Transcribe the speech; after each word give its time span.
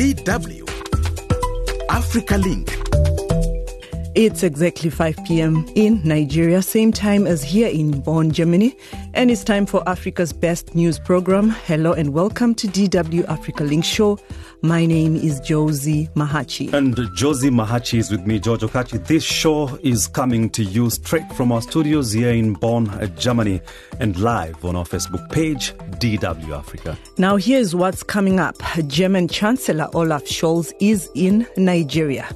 DW 0.00 0.64
Africa 1.90 2.38
Link. 2.38 2.74
It's 4.14 4.42
exactly 4.42 4.88
5 4.88 5.18
p.m. 5.26 5.68
in 5.74 6.00
Nigeria, 6.02 6.62
same 6.62 6.90
time 6.90 7.26
as 7.26 7.42
here 7.44 7.68
in 7.68 8.00
Bonn, 8.00 8.30
Germany, 8.30 8.74
and 9.14 9.30
it's 9.30 9.44
time 9.44 9.66
for 9.66 9.86
Africa's 9.88 10.32
best 10.32 10.74
news 10.74 10.98
program. 10.98 11.50
Hello 11.50 11.92
and 11.92 12.12
welcome 12.12 12.54
to 12.54 12.66
DW 12.68 13.24
Africa 13.28 13.64
Link 13.64 13.84
Show. 13.84 14.18
My 14.62 14.86
name 14.86 15.16
is 15.16 15.40
Josie 15.40 16.08
Mahachi. 16.14 16.72
And 16.72 16.96
Josie 17.16 17.50
Mahachi 17.50 17.98
is 17.98 18.10
with 18.10 18.26
me, 18.26 18.38
George 18.38 18.60
Okachi. 18.60 19.04
This 19.06 19.24
show 19.24 19.78
is 19.82 20.06
coming 20.06 20.50
to 20.50 20.62
you 20.62 20.90
straight 20.90 21.30
from 21.32 21.50
our 21.50 21.62
studios 21.62 22.12
here 22.12 22.30
in 22.30 22.54
Bonn, 22.54 22.88
uh, 22.90 23.06
Germany, 23.06 23.60
and 23.98 24.16
live 24.18 24.64
on 24.64 24.76
our 24.76 24.84
Facebook 24.84 25.30
page, 25.30 25.72
DW 25.98 26.56
Africa. 26.56 26.96
Now, 27.18 27.36
here's 27.36 27.74
what's 27.74 28.02
coming 28.02 28.38
up 28.38 28.56
German 28.86 29.28
Chancellor 29.28 29.88
Olaf 29.94 30.24
Scholz 30.24 30.72
is 30.80 31.10
in 31.14 31.46
Nigeria. 31.56 32.28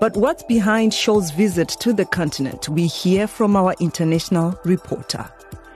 But 0.00 0.16
what's 0.16 0.42
behind 0.44 0.92
Scholz's 0.92 1.30
visit 1.32 1.68
to 1.80 1.92
the 1.92 2.04
continent? 2.04 2.68
We 2.68 2.86
hear 2.86 3.26
from 3.26 3.56
our 3.56 3.74
international 3.80 4.58
reporter 4.64 5.30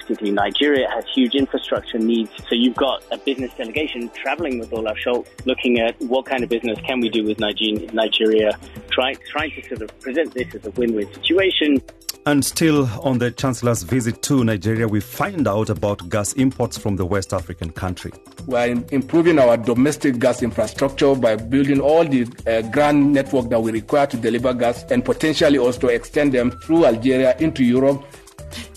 particularly 0.06 0.34
Nigeria, 0.34 0.88
has 0.90 1.04
huge 1.12 1.34
infrastructure 1.34 1.98
needs. 1.98 2.30
So 2.48 2.54
you've 2.54 2.76
got 2.76 3.02
a 3.10 3.18
business 3.18 3.52
delegation 3.54 4.08
traveling 4.10 4.60
with 4.60 4.72
Olaf 4.72 4.96
Scholz, 5.04 5.26
looking 5.46 5.80
at 5.80 6.00
what 6.00 6.26
kind 6.26 6.44
of 6.44 6.48
business 6.48 6.78
can 6.86 7.00
we 7.00 7.08
do 7.08 7.24
with 7.24 7.40
Nigeria, 7.40 8.56
trying 8.90 9.16
trying 9.28 9.50
to 9.50 9.62
sort 9.68 9.82
of 9.82 10.00
present 10.00 10.32
this 10.34 10.54
as 10.54 10.64
a 10.64 10.70
win-win 10.70 11.12
situation. 11.12 11.82
And 12.24 12.44
still 12.44 12.86
on 13.02 13.18
the 13.18 13.30
Chancellor's 13.30 13.84
visit 13.84 14.20
to 14.22 14.42
Nigeria, 14.42 14.88
we 14.88 15.00
find 15.00 15.46
out 15.46 15.70
about 15.70 16.08
gas 16.08 16.32
imports 16.32 16.76
from 16.76 16.96
the 16.96 17.06
West 17.06 17.32
African 17.32 17.70
country. 17.70 18.12
We 18.46 18.56
are 18.56 18.66
improving 18.90 19.38
our 19.38 19.56
domestic 19.56 20.18
gas 20.18 20.42
infrastructure 20.42 21.14
by 21.14 21.36
building 21.36 21.80
all 21.80 22.04
the 22.04 22.26
uh, 22.48 22.62
grand 22.70 23.12
network 23.12 23.48
that 23.50 23.60
we 23.60 23.70
require 23.70 24.08
to 24.08 24.16
deliver 24.16 24.54
gas 24.54 24.84
and 24.90 25.04
potentially 25.04 25.58
also 25.58 25.86
extend 25.86 26.32
them 26.32 26.50
through 26.50 26.86
Algeria 26.86 27.36
into 27.38 27.62
Europe 27.62 28.04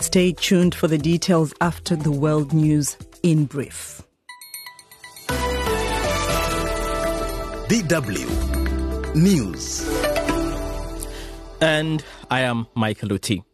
Stay 0.00 0.32
tuned 0.32 0.74
for 0.74 0.88
the 0.88 0.98
details 0.98 1.52
after 1.60 1.96
the 1.96 2.10
world 2.10 2.52
news 2.52 2.96
in 3.22 3.44
brief. 3.44 4.02
DW 7.68 9.14
News. 9.14 9.88
And 11.60 12.02
I 12.30 12.40
am 12.40 12.66
Michael 12.74 13.12
Oti. 13.12 13.44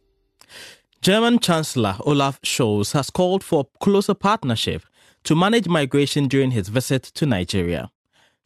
German 1.03 1.39
Chancellor 1.39 1.97
Olaf 2.01 2.41
Scholz 2.43 2.93
has 2.93 3.11
called 3.11 3.45
for 3.45 3.69
closer 3.81 4.15
partnership 4.15 4.83
to 5.25 5.35
manage 5.35 5.69
migration 5.69 6.29
during 6.29 6.53
his 6.53 6.69
visit 6.69 7.03
to 7.03 7.27
Nigeria. 7.27 7.91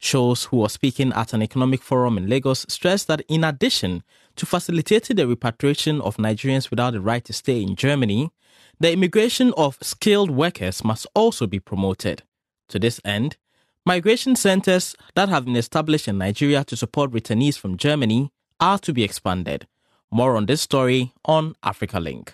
Scholz, 0.01 0.47
who 0.47 0.57
was 0.57 0.73
speaking 0.73 1.13
at 1.13 1.31
an 1.33 1.41
economic 1.41 1.81
forum 1.81 2.17
in 2.17 2.27
Lagos, 2.27 2.65
stressed 2.67 3.07
that 3.07 3.21
in 3.29 3.43
addition 3.43 4.03
to 4.41 4.45
facilitating 4.47 5.17
the 5.17 5.27
repatriation 5.27 6.01
of 6.01 6.17
Nigerians 6.17 6.71
without 6.71 6.93
the 6.93 6.99
right 6.99 7.23
to 7.25 7.31
stay 7.31 7.61
in 7.61 7.75
Germany, 7.75 8.31
the 8.79 8.91
immigration 8.91 9.53
of 9.55 9.77
skilled 9.83 10.31
workers 10.31 10.83
must 10.83 11.05
also 11.13 11.45
be 11.45 11.59
promoted. 11.59 12.23
To 12.69 12.79
this 12.79 12.99
end, 13.05 13.37
migration 13.85 14.35
centers 14.35 14.95
that 15.13 15.29
have 15.29 15.45
been 15.45 15.55
established 15.55 16.07
in 16.07 16.17
Nigeria 16.17 16.63
to 16.63 16.75
support 16.75 17.11
returnees 17.11 17.55
from 17.55 17.77
Germany 17.77 18.31
are 18.59 18.79
to 18.79 18.91
be 18.91 19.03
expanded. 19.03 19.67
More 20.09 20.35
on 20.35 20.47
this 20.47 20.61
story 20.61 21.13
on 21.23 21.53
Africa 21.61 21.99
Link. 21.99 22.33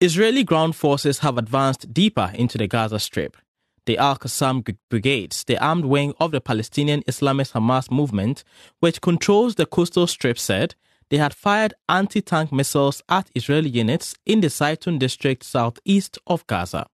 Israeli 0.00 0.44
ground 0.44 0.74
forces 0.76 1.18
have 1.18 1.36
advanced 1.36 1.92
deeper 1.92 2.32
into 2.34 2.56
the 2.56 2.66
Gaza 2.66 2.98
Strip 3.00 3.36
the 3.88 3.96
Al 3.96 4.18
Qassam 4.18 4.62
Brigades, 4.90 5.44
the 5.44 5.56
armed 5.64 5.86
wing 5.86 6.12
of 6.20 6.30
the 6.30 6.42
Palestinian 6.42 7.02
Islamist 7.04 7.52
Hamas 7.52 7.90
movement, 7.90 8.44
which 8.80 9.00
controls 9.00 9.54
the 9.54 9.64
coastal 9.64 10.06
strip, 10.06 10.38
said 10.38 10.74
they 11.08 11.16
had 11.16 11.32
fired 11.32 11.72
anti 11.88 12.20
tank 12.20 12.52
missiles 12.52 13.02
at 13.08 13.30
Israeli 13.34 13.70
units 13.70 14.14
in 14.26 14.42
the 14.42 14.48
Zeitoun 14.48 14.98
district 14.98 15.42
southeast 15.42 16.18
of 16.26 16.46
Gaza. 16.46 16.86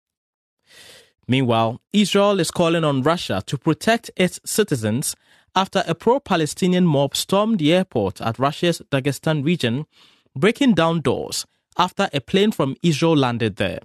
Meanwhile, 1.27 1.81
Israel 1.93 2.39
is 2.39 2.51
calling 2.51 2.83
on 2.83 3.01
Russia 3.01 3.41
to 3.47 3.57
protect 3.57 4.11
its 4.15 4.39
citizens 4.45 5.15
after 5.55 5.83
a 5.87 5.95
pro 5.95 6.19
Palestinian 6.19 6.85
mob 6.85 7.15
stormed 7.15 7.57
the 7.57 7.73
airport 7.73 8.21
at 8.21 8.37
Russia's 8.37 8.83
Dagestan 8.91 9.43
region, 9.43 9.87
breaking 10.35 10.75
down 10.75 11.01
doors 11.01 11.47
after 11.75 12.07
a 12.13 12.21
plane 12.21 12.51
from 12.51 12.75
Israel 12.83 13.17
landed 13.17 13.55
there. 13.55 13.79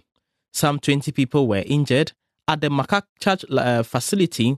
Some 0.53 0.79
20 0.79 1.11
people 1.13 1.47
were 1.47 1.65
injured 1.65 2.13
at 2.49 2.63
the 2.63 2.69
Makak 2.69 3.03
Church 3.21 3.45
uh, 3.51 3.83
facility, 3.83 4.57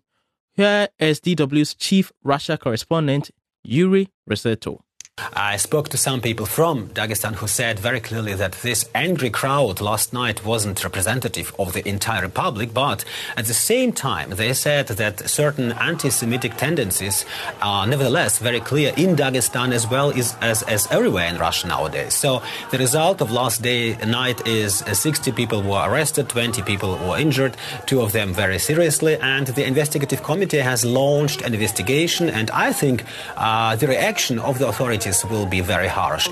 here 0.54 0.88
is 0.98 1.20
DW's 1.20 1.74
chief 1.74 2.12
Russia 2.22 2.56
correspondent, 2.56 3.30
Yuri 3.64 4.08
Reshetto. 4.28 4.80
I 5.34 5.56
spoke 5.56 5.88
to 5.90 5.96
some 5.96 6.20
people 6.20 6.46
from 6.46 6.88
Dagestan 6.88 7.34
who 7.34 7.46
said 7.46 7.78
very 7.78 8.00
clearly 8.00 8.34
that 8.34 8.52
this 8.52 8.88
angry 8.94 9.30
crowd 9.30 9.80
last 9.80 10.12
night 10.12 10.44
wasn't 10.44 10.82
representative 10.82 11.54
of 11.58 11.72
the 11.72 11.86
entire 11.88 12.22
republic, 12.22 12.72
but 12.72 13.04
at 13.36 13.46
the 13.46 13.54
same 13.54 13.92
time, 13.92 14.30
they 14.30 14.52
said 14.54 14.88
that 14.88 15.28
certain 15.28 15.72
anti 15.72 16.08
Semitic 16.08 16.56
tendencies 16.56 17.24
are 17.60 17.86
nevertheless 17.86 18.38
very 18.38 18.60
clear 18.60 18.92
in 18.96 19.16
Dagestan 19.16 19.72
as 19.72 19.88
well 19.88 20.10
as, 20.10 20.36
as, 20.40 20.62
as 20.64 20.86
everywhere 20.90 21.28
in 21.28 21.38
Russia 21.38 21.68
nowadays. 21.68 22.14
So 22.14 22.42
the 22.70 22.78
result 22.78 23.20
of 23.20 23.30
last 23.30 23.62
day 23.62 23.96
night 23.96 24.46
is 24.46 24.78
60 24.78 25.32
people 25.32 25.62
were 25.62 25.84
arrested, 25.88 26.28
20 26.28 26.62
people 26.62 26.96
were 26.96 27.18
injured, 27.18 27.56
two 27.86 28.00
of 28.00 28.12
them 28.12 28.32
very 28.32 28.58
seriously, 28.58 29.16
and 29.18 29.46
the 29.48 29.66
investigative 29.66 30.22
committee 30.22 30.58
has 30.58 30.84
launched 30.84 31.42
an 31.42 31.54
investigation, 31.54 32.30
and 32.30 32.50
I 32.50 32.72
think 32.72 33.04
uh, 33.36 33.76
the 33.76 33.86
reaction 33.86 34.38
of 34.38 34.58
the 34.58 34.68
authorities 34.68 34.99
will 35.24 35.46
be 35.46 35.60
very 35.60 35.88
harsh. 35.88 36.28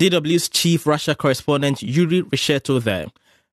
DW's 0.00 0.48
chief 0.48 0.86
Russia 0.86 1.14
correspondent 1.14 1.82
Yuri 1.82 2.22
Reshetto 2.22 2.82
there. 2.82 3.06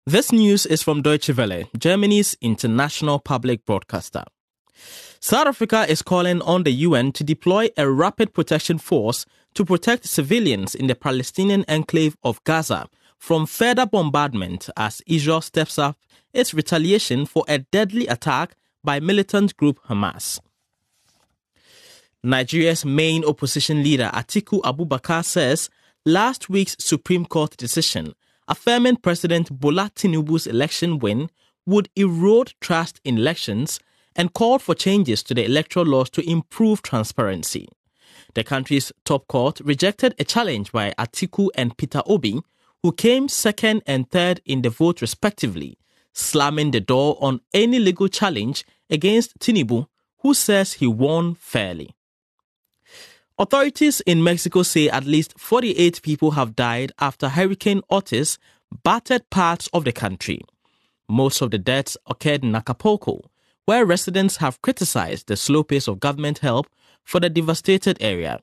This 0.07 0.31
news 0.33 0.67
is 0.67 0.83
from 0.83 1.03
Deutsche 1.03 1.37
Welle, 1.37 1.65
Germany's 1.77 2.37
international 2.41 3.19
public 3.19 3.67
broadcaster. 3.67 4.25
South 5.21 5.49
Africa 5.49 5.85
is 5.89 6.03
calling 6.03 6.41
on 6.43 6.63
the 6.63 6.71
UN 6.71 7.13
to 7.13 7.25
deploy 7.25 7.69
a 7.77 7.91
rapid 7.91 8.33
protection 8.33 8.79
force 8.79 9.27
to 9.55 9.65
protect 9.65 10.07
civilians 10.07 10.75
in 10.75 10.87
the 10.87 10.95
Palestinian 10.95 11.65
enclave 11.69 12.17
of 12.23 12.43
Gaza 12.45 12.89
from 13.19 13.47
further 13.47 13.85
bombardment 13.85 14.71
as 14.77 15.03
Israel 15.07 15.41
steps 15.41 15.79
up 15.79 15.99
its 16.33 16.55
retaliation 16.55 17.27
for 17.27 17.45
a 17.49 17.59
deadly 17.59 18.07
attack 18.07 18.57
by 18.83 19.01
militant 19.01 19.57
group 19.57 19.79
Hamas. 19.89 20.41
Nigeria's 22.23 22.85
main 22.85 23.25
opposition 23.25 23.83
leader 23.83 24.11
Atiku 24.13 24.61
Abubakar 24.61 25.25
says 25.25 25.71
last 26.05 26.51
week's 26.51 26.77
Supreme 26.79 27.25
Court 27.25 27.57
decision 27.57 28.15
affirming 28.47 28.97
President 28.97 29.49
Bola 29.59 29.91
Tinubu's 29.95 30.47
election 30.47 30.99
win 30.99 31.31
would 31.65 31.89
erode 31.97 32.53
trust 32.61 33.01
in 33.05 33.17
elections 33.17 33.81
and 34.15 34.35
called 34.35 34.61
for 34.61 34.75
changes 34.75 35.23
to 35.23 35.33
the 35.35 35.45
electoral 35.47 35.87
laws 35.87 36.11
to 36.11 36.29
improve 36.29 36.83
transparency. 36.83 37.69
The 38.35 38.45
country's 38.45 38.93
top 39.05 39.27
court 39.29 39.61
rejected 39.61 40.15
a 40.19 40.25
challenge 40.25 40.73
by 40.73 40.93
Atiku 40.99 41.49
and 41.55 41.77
Peter 41.79 42.03
Obi, 42.05 42.41
who 42.83 42.93
came 42.93 43.29
second 43.29 43.83
and 43.87 44.11
third 44.11 44.41
in 44.45 44.61
the 44.61 44.69
vote 44.71 45.01
respectively, 45.01 45.79
slamming 46.13 46.73
the 46.73 46.81
door 46.81 47.17
on 47.21 47.41
any 47.55 47.79
legal 47.79 48.09
challenge 48.09 48.65
against 48.91 49.39
Tinubu, 49.39 49.87
who 50.19 50.35
says 50.35 50.75
he 50.75 50.87
won 50.87 51.35
fairly. 51.37 51.95
Authorities 53.41 54.03
in 54.03 54.23
Mexico 54.23 54.62
say 54.62 54.91
at 54.91 55.06
least 55.06 55.33
48 55.39 56.03
people 56.03 56.33
have 56.33 56.55
died 56.55 56.93
after 56.99 57.31
Hurricane 57.31 57.81
Otis 57.89 58.37
battered 58.84 59.31
parts 59.31 59.67
of 59.73 59.87
the 59.87 59.93
country. 59.93 60.43
Most 61.09 61.41
of 61.41 61.51
the 61.51 61.56
deaths 61.56 61.97
occurred 62.06 62.45
in 62.45 62.55
Acapulco, 62.55 63.31
where 63.65 63.87
residents 63.87 64.37
have 64.37 64.60
criticized 64.60 65.27
the 65.27 65.39
slow 65.39 65.63
pace 65.63 65.89
of 65.89 66.01
government 66.01 66.41
help 66.41 66.66
for 67.03 67.19
the 67.19 67.31
devastated 67.31 67.97
area. 67.98 68.41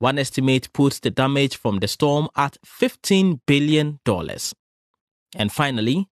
One 0.00 0.18
estimate 0.18 0.72
puts 0.72 0.98
the 0.98 1.12
damage 1.12 1.56
from 1.56 1.78
the 1.78 1.86
storm 1.86 2.26
at 2.34 2.58
$15 2.66 3.42
billion. 3.46 4.00
And 5.36 5.52
finally, 5.52 6.08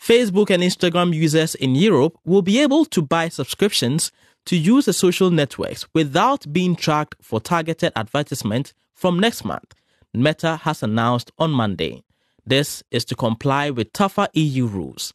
Facebook 0.00 0.48
and 0.48 0.62
Instagram 0.62 1.14
users 1.14 1.54
in 1.54 1.74
Europe 1.74 2.16
will 2.24 2.40
be 2.40 2.60
able 2.60 2.86
to 2.86 3.02
buy 3.02 3.28
subscriptions 3.28 4.10
to 4.46 4.56
use 4.56 4.84
the 4.84 4.92
social 4.92 5.30
networks 5.30 5.86
without 5.94 6.52
being 6.52 6.76
tracked 6.76 7.16
for 7.22 7.40
targeted 7.40 7.92
advertisement 7.96 8.74
from 8.92 9.18
next 9.18 9.44
month, 9.44 9.74
Meta 10.12 10.56
has 10.56 10.82
announced 10.82 11.32
on 11.38 11.50
Monday. 11.50 12.04
This 12.46 12.82
is 12.90 13.04
to 13.06 13.16
comply 13.16 13.70
with 13.70 13.92
tougher 13.92 14.28
EU 14.34 14.66
rules. 14.66 15.14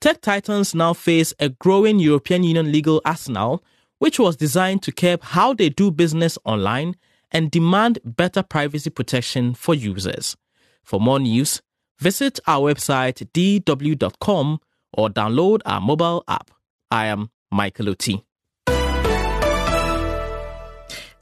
Tech 0.00 0.20
titans 0.20 0.74
now 0.74 0.94
face 0.94 1.34
a 1.38 1.50
growing 1.50 1.98
European 1.98 2.42
Union 2.42 2.72
legal 2.72 3.02
arsenal, 3.04 3.62
which 3.98 4.18
was 4.18 4.36
designed 4.36 4.82
to 4.82 4.92
curb 4.92 5.22
how 5.22 5.52
they 5.52 5.68
do 5.68 5.90
business 5.90 6.38
online 6.44 6.96
and 7.30 7.50
demand 7.50 7.98
better 8.04 8.42
privacy 8.42 8.88
protection 8.88 9.52
for 9.52 9.74
users. 9.74 10.36
For 10.82 10.98
more 10.98 11.20
news, 11.20 11.60
visit 11.98 12.40
our 12.46 12.72
website 12.72 13.28
dw.com 13.32 14.60
or 14.92 15.08
download 15.08 15.60
our 15.66 15.80
mobile 15.80 16.24
app. 16.26 16.50
I 16.90 17.06
am 17.06 17.30
Michael 17.50 17.90
Oti. 17.90 18.24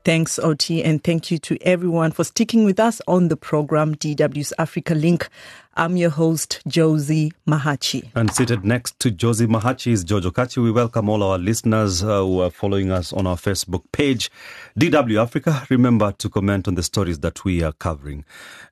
Thanks, 0.09 0.39
OT, 0.39 0.83
and 0.83 1.05
thank 1.05 1.31
you 1.31 1.37
to 1.41 1.59
everyone 1.61 2.13
for 2.13 2.25
sticking 2.25 2.65
with 2.65 2.81
us 2.81 3.03
on 3.07 3.29
the 3.29 3.37
program 3.37 3.95
DW's 3.95 4.55
Africa 4.59 4.95
Link. 4.95 5.29
I'm 5.77 5.99
your 5.99 6.09
host, 6.09 6.63
Josie 6.67 7.31
Mahachi. 7.47 8.09
And 8.15 8.33
seated 8.33 8.65
next 8.65 8.99
to 9.01 9.11
Josie 9.11 9.47
Mahachi 9.47 9.93
is 9.93 10.05
George 10.05 10.25
Okachi. 10.25 10.63
We 10.63 10.71
welcome 10.71 11.11
all 11.11 11.23
our 11.23 11.37
listeners 11.37 12.03
uh, 12.03 12.23
who 12.23 12.41
are 12.41 12.49
following 12.49 12.91
us 12.91 13.13
on 13.13 13.27
our 13.27 13.37
Facebook 13.37 13.83
page, 13.93 14.31
DW 14.81 15.21
Africa. 15.23 15.67
Remember 15.69 16.11
to 16.13 16.31
comment 16.31 16.67
on 16.69 16.75
the 16.75 16.83
stories 16.83 17.19
that 17.19 17.45
we 17.45 17.63
are 17.63 17.73
covering. 17.73 18.25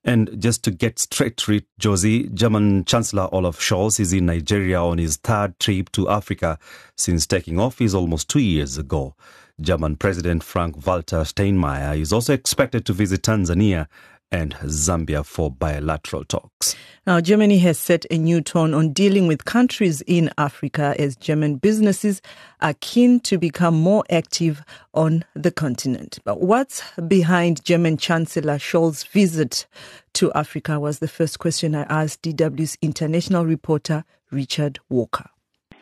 And 0.05 0.41
just 0.41 0.65
to 0.65 0.71
get 0.71 0.99
straight 0.99 1.37
to 1.37 1.53
it, 1.53 1.67
Josie, 1.79 2.31
German 2.31 2.87
Chancellor 2.87 3.29
Olaf 3.31 3.61
Scholz 3.61 4.01
is 4.01 4.15
in 4.15 4.25
Nigeria 4.25 4.81
on 4.81 4.97
his 4.97 5.19
third 5.19 5.61
trip 5.61 5.93
to 5.93 6.09
Africa 6.09 6.59
since 6.97 7.27
taking 7.27 7.61
office 7.61 7.93
almost 7.93 8.31
two 8.31 8.41
years 8.41 8.79
ago. 8.79 9.15
German 9.61 9.97
President 9.97 10.43
Frank 10.43 10.87
Walter 10.87 11.23
Steinmeier 11.23 11.99
is 11.99 12.13
also 12.13 12.35
expected 12.35 12.85
to 12.87 12.93
visit 12.93 13.23
Tanzania 13.23 13.87
and 14.31 14.55
Zambia 14.65 15.25
for 15.25 15.51
bilateral 15.51 16.25
talks. 16.25 16.75
Now, 17.07 17.21
Germany 17.21 17.59
has 17.59 17.79
set 17.79 18.05
a 18.11 18.19
new 18.19 18.41
tone 18.41 18.75
on 18.75 18.93
dealing 18.93 19.27
with 19.29 19.45
countries 19.45 20.03
in 20.03 20.31
Africa 20.37 20.95
as 20.99 21.17
German 21.17 21.57
businesses 21.57 22.21
are 22.61 22.75
keen 22.81 23.21
to 23.21 23.39
become 23.39 23.75
more 23.75 24.05
active 24.11 24.63
on 24.93 25.25
the 25.35 25.53
continent. 25.53 26.19
But 26.25 26.41
what's 26.41 26.83
behind 27.09 27.65
German 27.65 27.97
Chancellor 27.97 28.59
Scholz's 28.59 29.05
visit 29.05 29.67
to 30.15 30.33
Africa 30.35 30.81
was 30.81 30.99
the 30.99 31.09
first 31.09 31.39
question 31.39 31.75
I 31.75 31.83
asked 31.85 32.23
DW's 32.23 32.77
international 32.83 33.47
reporter 33.47 34.05
Richard 34.31 34.81
Walker. 34.89 35.31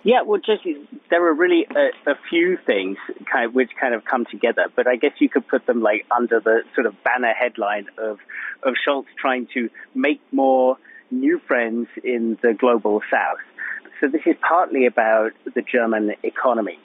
Yeah, 0.05 0.21
well, 0.21 0.39
just 0.39 0.63
there 1.09 1.27
are 1.27 1.33
really 1.33 1.67
a, 1.75 2.11
a, 2.11 2.15
few 2.29 2.59
things 2.67 2.99
kind 3.31 3.47
of, 3.47 3.55
which 3.55 3.71
kind 3.81 3.95
of 3.95 4.05
come 4.05 4.27
together, 4.31 4.67
but 4.77 4.87
I 4.87 4.97
guess 4.97 5.13
you 5.19 5.31
could 5.31 5.49
put 5.49 5.65
them 5.65 5.81
like 5.81 6.05
under 6.15 6.41
the 6.41 6.61
sort 6.75 6.87
of 6.87 6.95
banner 7.03 7.33
headline 7.33 7.87
of 7.97 8.19
of 8.63 8.75
Scholz 8.87 9.07
trying 9.19 9.49
to 9.55 9.71
make 9.95 10.21
more 10.31 10.77
new 11.11 11.41
friends 11.47 11.89
in 12.03 12.39
the 12.43 12.53
global 12.53 13.01
south. 13.11 13.39
So 14.01 14.09
this 14.09 14.21
is 14.27 14.37
partly 14.47 14.85
about 14.85 15.33
the 15.55 15.63
German 15.63 16.13
economy. 16.23 16.79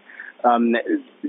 Um, 0.46 0.76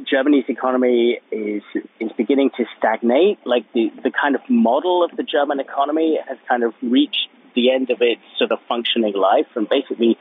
Germany's 0.08 0.44
economy 0.48 1.18
is 1.32 1.62
is 1.98 2.12
beginning 2.16 2.50
to 2.56 2.66
stagnate. 2.78 3.44
Like 3.44 3.64
the 3.72 3.90
the 4.04 4.12
kind 4.12 4.36
of 4.36 4.42
model 4.48 5.02
of 5.02 5.16
the 5.16 5.24
German 5.24 5.58
economy 5.58 6.20
has 6.28 6.38
kind 6.48 6.62
of 6.62 6.72
reached 6.80 7.28
the 7.54 7.70
end 7.70 7.90
of 7.90 7.98
its 8.00 8.22
sort 8.38 8.52
of 8.52 8.58
functioning 8.68 9.14
life. 9.14 9.46
And 9.54 9.68
basically, 9.68 10.18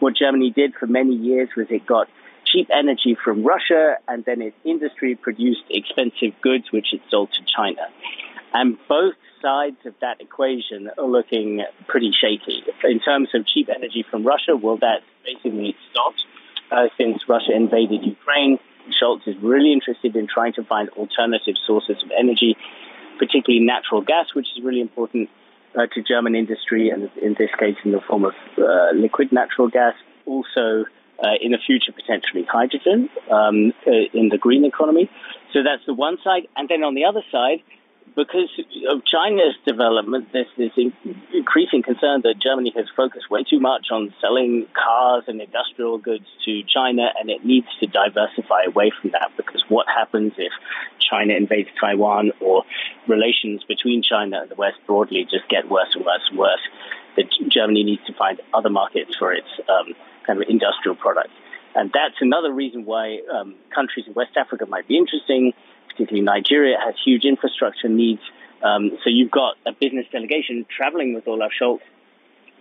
what 0.00 0.14
Germany 0.16 0.50
did 0.50 0.74
for 0.74 0.86
many 0.86 1.14
years 1.14 1.48
was 1.56 1.66
it 1.70 1.86
got 1.86 2.08
cheap 2.44 2.68
energy 2.72 3.16
from 3.22 3.42
Russia, 3.42 3.96
and 4.06 4.24
then 4.24 4.42
its 4.42 4.56
industry 4.64 5.14
produced 5.14 5.62
expensive 5.70 6.32
goods, 6.42 6.70
which 6.70 6.92
it 6.92 7.00
sold 7.10 7.32
to 7.32 7.42
China. 7.44 7.82
And 8.52 8.78
both 8.88 9.14
sides 9.42 9.76
of 9.84 9.94
that 10.00 10.20
equation 10.20 10.90
are 10.96 11.06
looking 11.06 11.64
pretty 11.88 12.12
shaky. 12.12 12.62
In 12.84 13.00
terms 13.00 13.28
of 13.34 13.46
cheap 13.46 13.68
energy 13.74 14.04
from 14.08 14.24
Russia, 14.24 14.56
well, 14.56 14.78
that's 14.80 15.04
basically 15.24 15.76
stopped 15.90 16.22
uh, 16.70 16.86
since 16.96 17.18
Russia 17.28 17.52
invaded 17.54 18.04
Ukraine. 18.04 18.58
Scholz 18.90 19.26
is 19.26 19.36
really 19.42 19.72
interested 19.72 20.14
in 20.14 20.26
trying 20.26 20.52
to 20.54 20.64
find 20.64 20.88
alternative 20.90 21.56
sources 21.66 21.96
of 22.02 22.10
energy, 22.16 22.56
particularly 23.18 23.64
natural 23.64 24.02
gas, 24.02 24.26
which 24.34 24.46
is 24.56 24.62
really 24.62 24.80
important 24.80 25.28
uh, 25.76 25.86
to 25.94 26.02
German 26.02 26.34
industry, 26.34 26.90
and 26.90 27.10
in 27.22 27.34
this 27.38 27.50
case, 27.58 27.76
in 27.84 27.92
the 27.92 28.00
form 28.08 28.24
of 28.24 28.34
uh, 28.58 28.94
liquid 28.94 29.32
natural 29.32 29.68
gas. 29.68 29.94
Also, 30.26 30.84
uh, 31.22 31.36
in 31.40 31.52
the 31.52 31.58
future, 31.64 31.92
potentially 31.92 32.44
hydrogen 32.50 33.08
um, 33.30 33.72
uh, 33.86 33.90
in 34.12 34.30
the 34.30 34.38
green 34.38 34.64
economy. 34.64 35.10
So 35.52 35.60
that's 35.62 35.84
the 35.86 35.94
one 35.94 36.18
side. 36.24 36.48
And 36.56 36.68
then 36.68 36.82
on 36.82 36.94
the 36.94 37.04
other 37.04 37.22
side, 37.30 37.62
because 38.16 38.48
of 38.90 39.04
China's 39.04 39.56
development, 39.66 40.28
there's 40.32 40.46
this 40.56 40.70
increasing 41.32 41.82
concern 41.82 42.22
that 42.22 42.36
Germany 42.40 42.72
has 42.76 42.86
focused 42.96 43.28
way 43.28 43.42
too 43.42 43.58
much 43.58 43.88
on 43.90 44.14
selling 44.20 44.66
cars 44.72 45.24
and 45.26 45.40
industrial 45.40 45.98
goods 45.98 46.26
to 46.44 46.62
China, 46.62 47.08
and 47.18 47.28
it 47.28 47.44
needs 47.44 47.66
to 47.80 47.86
diversify 47.86 48.62
away 48.66 48.92
from 49.00 49.10
that. 49.10 49.30
Because 49.36 49.64
what 49.68 49.86
happens 49.88 50.32
if 50.38 50.52
China 51.00 51.34
invades 51.34 51.68
Taiwan 51.80 52.30
or 52.40 52.64
relations 53.08 53.64
between 53.64 54.02
China 54.02 54.42
and 54.42 54.50
the 54.50 54.54
West 54.54 54.78
broadly 54.86 55.26
just 55.28 55.48
get 55.48 55.68
worse 55.68 55.94
and 55.94 56.04
worse 56.04 56.22
and 56.30 56.38
worse? 56.38 56.62
That 57.16 57.26
Germany 57.48 57.84
needs 57.84 58.04
to 58.06 58.12
find 58.14 58.40
other 58.52 58.70
markets 58.70 59.16
for 59.16 59.32
its 59.32 59.46
um, 59.68 59.94
kind 60.26 60.40
of 60.40 60.48
industrial 60.48 60.96
products. 60.96 61.34
And 61.76 61.90
that's 61.92 62.14
another 62.20 62.52
reason 62.52 62.84
why 62.84 63.20
um, 63.32 63.54
countries 63.74 64.06
in 64.06 64.14
West 64.14 64.36
Africa 64.36 64.66
might 64.66 64.86
be 64.86 64.96
interesting 64.96 65.52
particularly 65.94 66.24
Nigeria, 66.24 66.76
has 66.84 66.94
huge 67.04 67.24
infrastructure 67.24 67.88
needs. 67.88 68.20
Um, 68.62 68.92
so 69.02 69.10
you've 69.10 69.30
got 69.30 69.56
a 69.66 69.72
business 69.72 70.06
delegation 70.10 70.66
traveling 70.74 71.14
with 71.14 71.28
Olaf 71.28 71.52
Scholz 71.60 71.80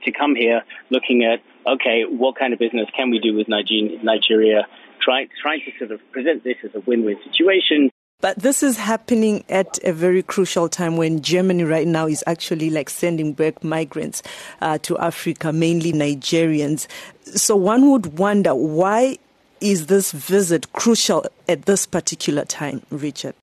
to 0.06 0.12
come 0.12 0.35
here 0.35 0.63
looking 0.89 1.24
at, 1.24 1.41
okay, 1.65 2.03
what 2.03 2.35
kind 2.38 2.53
of 2.53 2.59
business 2.59 2.88
can 2.95 3.09
we 3.09 3.19
do 3.19 3.35
with 3.35 3.47
Nigeria, 3.47 4.68
try, 5.01 5.27
trying 5.41 5.62
to 5.65 5.71
sort 5.77 5.91
of 5.91 6.12
present 6.12 6.44
this 6.44 6.57
as 6.63 6.71
a 6.75 6.81
win-win 6.81 7.18
situation. 7.24 7.89
But 8.19 8.39
this 8.39 8.63
is 8.63 8.77
happening 8.77 9.44
at 9.50 9.80
a 9.83 9.91
very 9.91 10.24
crucial 10.24 10.69
time 10.69 10.95
when 10.95 11.21
Germany 11.21 11.65
right 11.65 11.88
now 11.88 12.07
is 12.07 12.24
actually 12.25 12.69
like 12.69 12.89
sending 12.89 13.33
back 13.33 13.63
migrants 13.65 14.24
uh, 14.62 14.77
to 14.80 14.97
Africa, 14.97 15.51
mainly 15.51 15.91
Nigerians. 15.91 16.88
So 17.25 17.57
one 17.57 17.91
would 17.91 18.18
wonder 18.18 18.56
why 18.56 19.18
is 19.63 19.88
this 19.88 20.12
visit 20.12 20.71
crucial 20.74 21.25
at 21.48 21.63
this 21.63 21.86
particular 21.86 22.44
time, 22.44 22.81
Richard? 22.92 23.33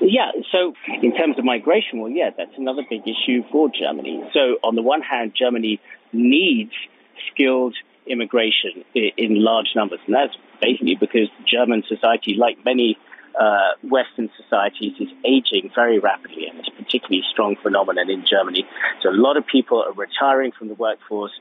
Yeah, 0.00 0.32
so 0.50 0.74
in 1.00 1.14
terms 1.16 1.38
of 1.38 1.44
migration, 1.44 2.00
well, 2.00 2.10
yeah, 2.10 2.30
that's 2.36 2.50
another 2.58 2.82
big 2.90 3.02
issue 3.02 3.44
for 3.52 3.70
Germany. 3.70 4.20
So 4.34 4.58
on 4.64 4.74
the 4.74 4.82
one 4.82 5.00
hand, 5.00 5.32
Germany 5.38 5.80
needs 6.12 6.72
skilled 7.30 7.76
immigration 8.06 8.84
in 8.94 9.44
large 9.44 9.68
numbers, 9.76 10.00
and 10.06 10.14
that's 10.14 10.34
basically 10.60 10.96
because 10.96 11.28
German 11.46 11.84
society, 11.86 12.34
like 12.34 12.64
many 12.64 12.98
uh, 13.38 13.74
Western 13.84 14.28
societies, 14.36 14.94
is 14.98 15.08
aging 15.24 15.70
very 15.72 16.00
rapidly, 16.00 16.48
and 16.48 16.58
it's 16.58 16.68
a 16.68 16.82
particularly 16.82 17.22
strong 17.30 17.54
phenomenon 17.62 18.10
in 18.10 18.24
Germany. 18.28 18.66
So 19.02 19.10
a 19.10 19.14
lot 19.14 19.36
of 19.36 19.46
people 19.46 19.84
are 19.84 19.92
retiring 19.92 20.50
from 20.50 20.66
the 20.66 20.74
workforce, 20.74 21.32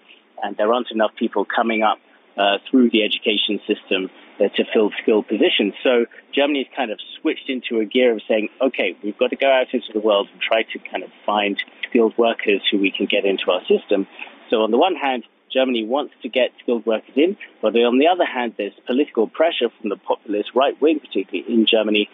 and 0.44 0.56
there 0.58 0.72
aren't 0.72 0.92
enough 0.92 1.16
people 1.18 1.46
coming 1.46 1.82
up 1.82 1.98
uh, 2.40 2.58
through 2.70 2.90
the 2.90 3.04
education 3.04 3.60
system 3.68 4.10
uh, 4.40 4.48
to 4.56 4.64
fill 4.74 4.92
skilled 5.04 5.28
positions. 5.28 5.74
So 5.84 6.06
Germany's 6.34 6.68
kind 6.74 6.90
of 6.90 7.00
switched 7.20 7.50
into 7.50 7.82
a 7.82 7.86
gear 7.86 8.14
of 8.14 8.22
saying, 8.28 8.48
okay, 8.62 8.96
we've 9.04 9.18
got 9.18 9.32
to 9.32 9.36
go 9.36 9.52
out 9.52 9.68
into 9.74 9.92
the 9.94 10.00
world 10.00 10.30
and 10.32 10.42
try 10.42 10.64
to 10.64 10.80
kind 10.80 11.04
of 11.04 11.10
find 11.26 11.62
skilled 11.90 12.18
workers 12.18 12.62
who 12.72 12.78
we 12.78 12.92
can 12.92 13.08
get 13.08 13.26
into 13.26 13.52
our 13.52 13.62
system. 13.66 14.08
So 14.50 14.62
on 14.62 14.72
the 14.72 14.78
one 14.78 14.96
hand, 14.96 15.26
Germany 15.52 15.86
wants 15.86 16.14
to 16.22 16.30
get 16.30 16.52
skilled 16.62 16.86
workers 16.86 17.16
in, 17.16 17.36
but 17.62 17.76
on 17.76 17.98
the 18.00 18.08
other 18.08 18.26
hand, 18.26 18.54
there's 18.58 18.74
political 18.86 19.28
pressure 19.28 19.70
from 19.80 19.90
the 19.90 19.98
populist 19.98 20.52
right 20.56 20.80
wing, 20.80 21.00
particularly 21.00 21.52
in 21.52 21.66
Germany, 21.66 22.10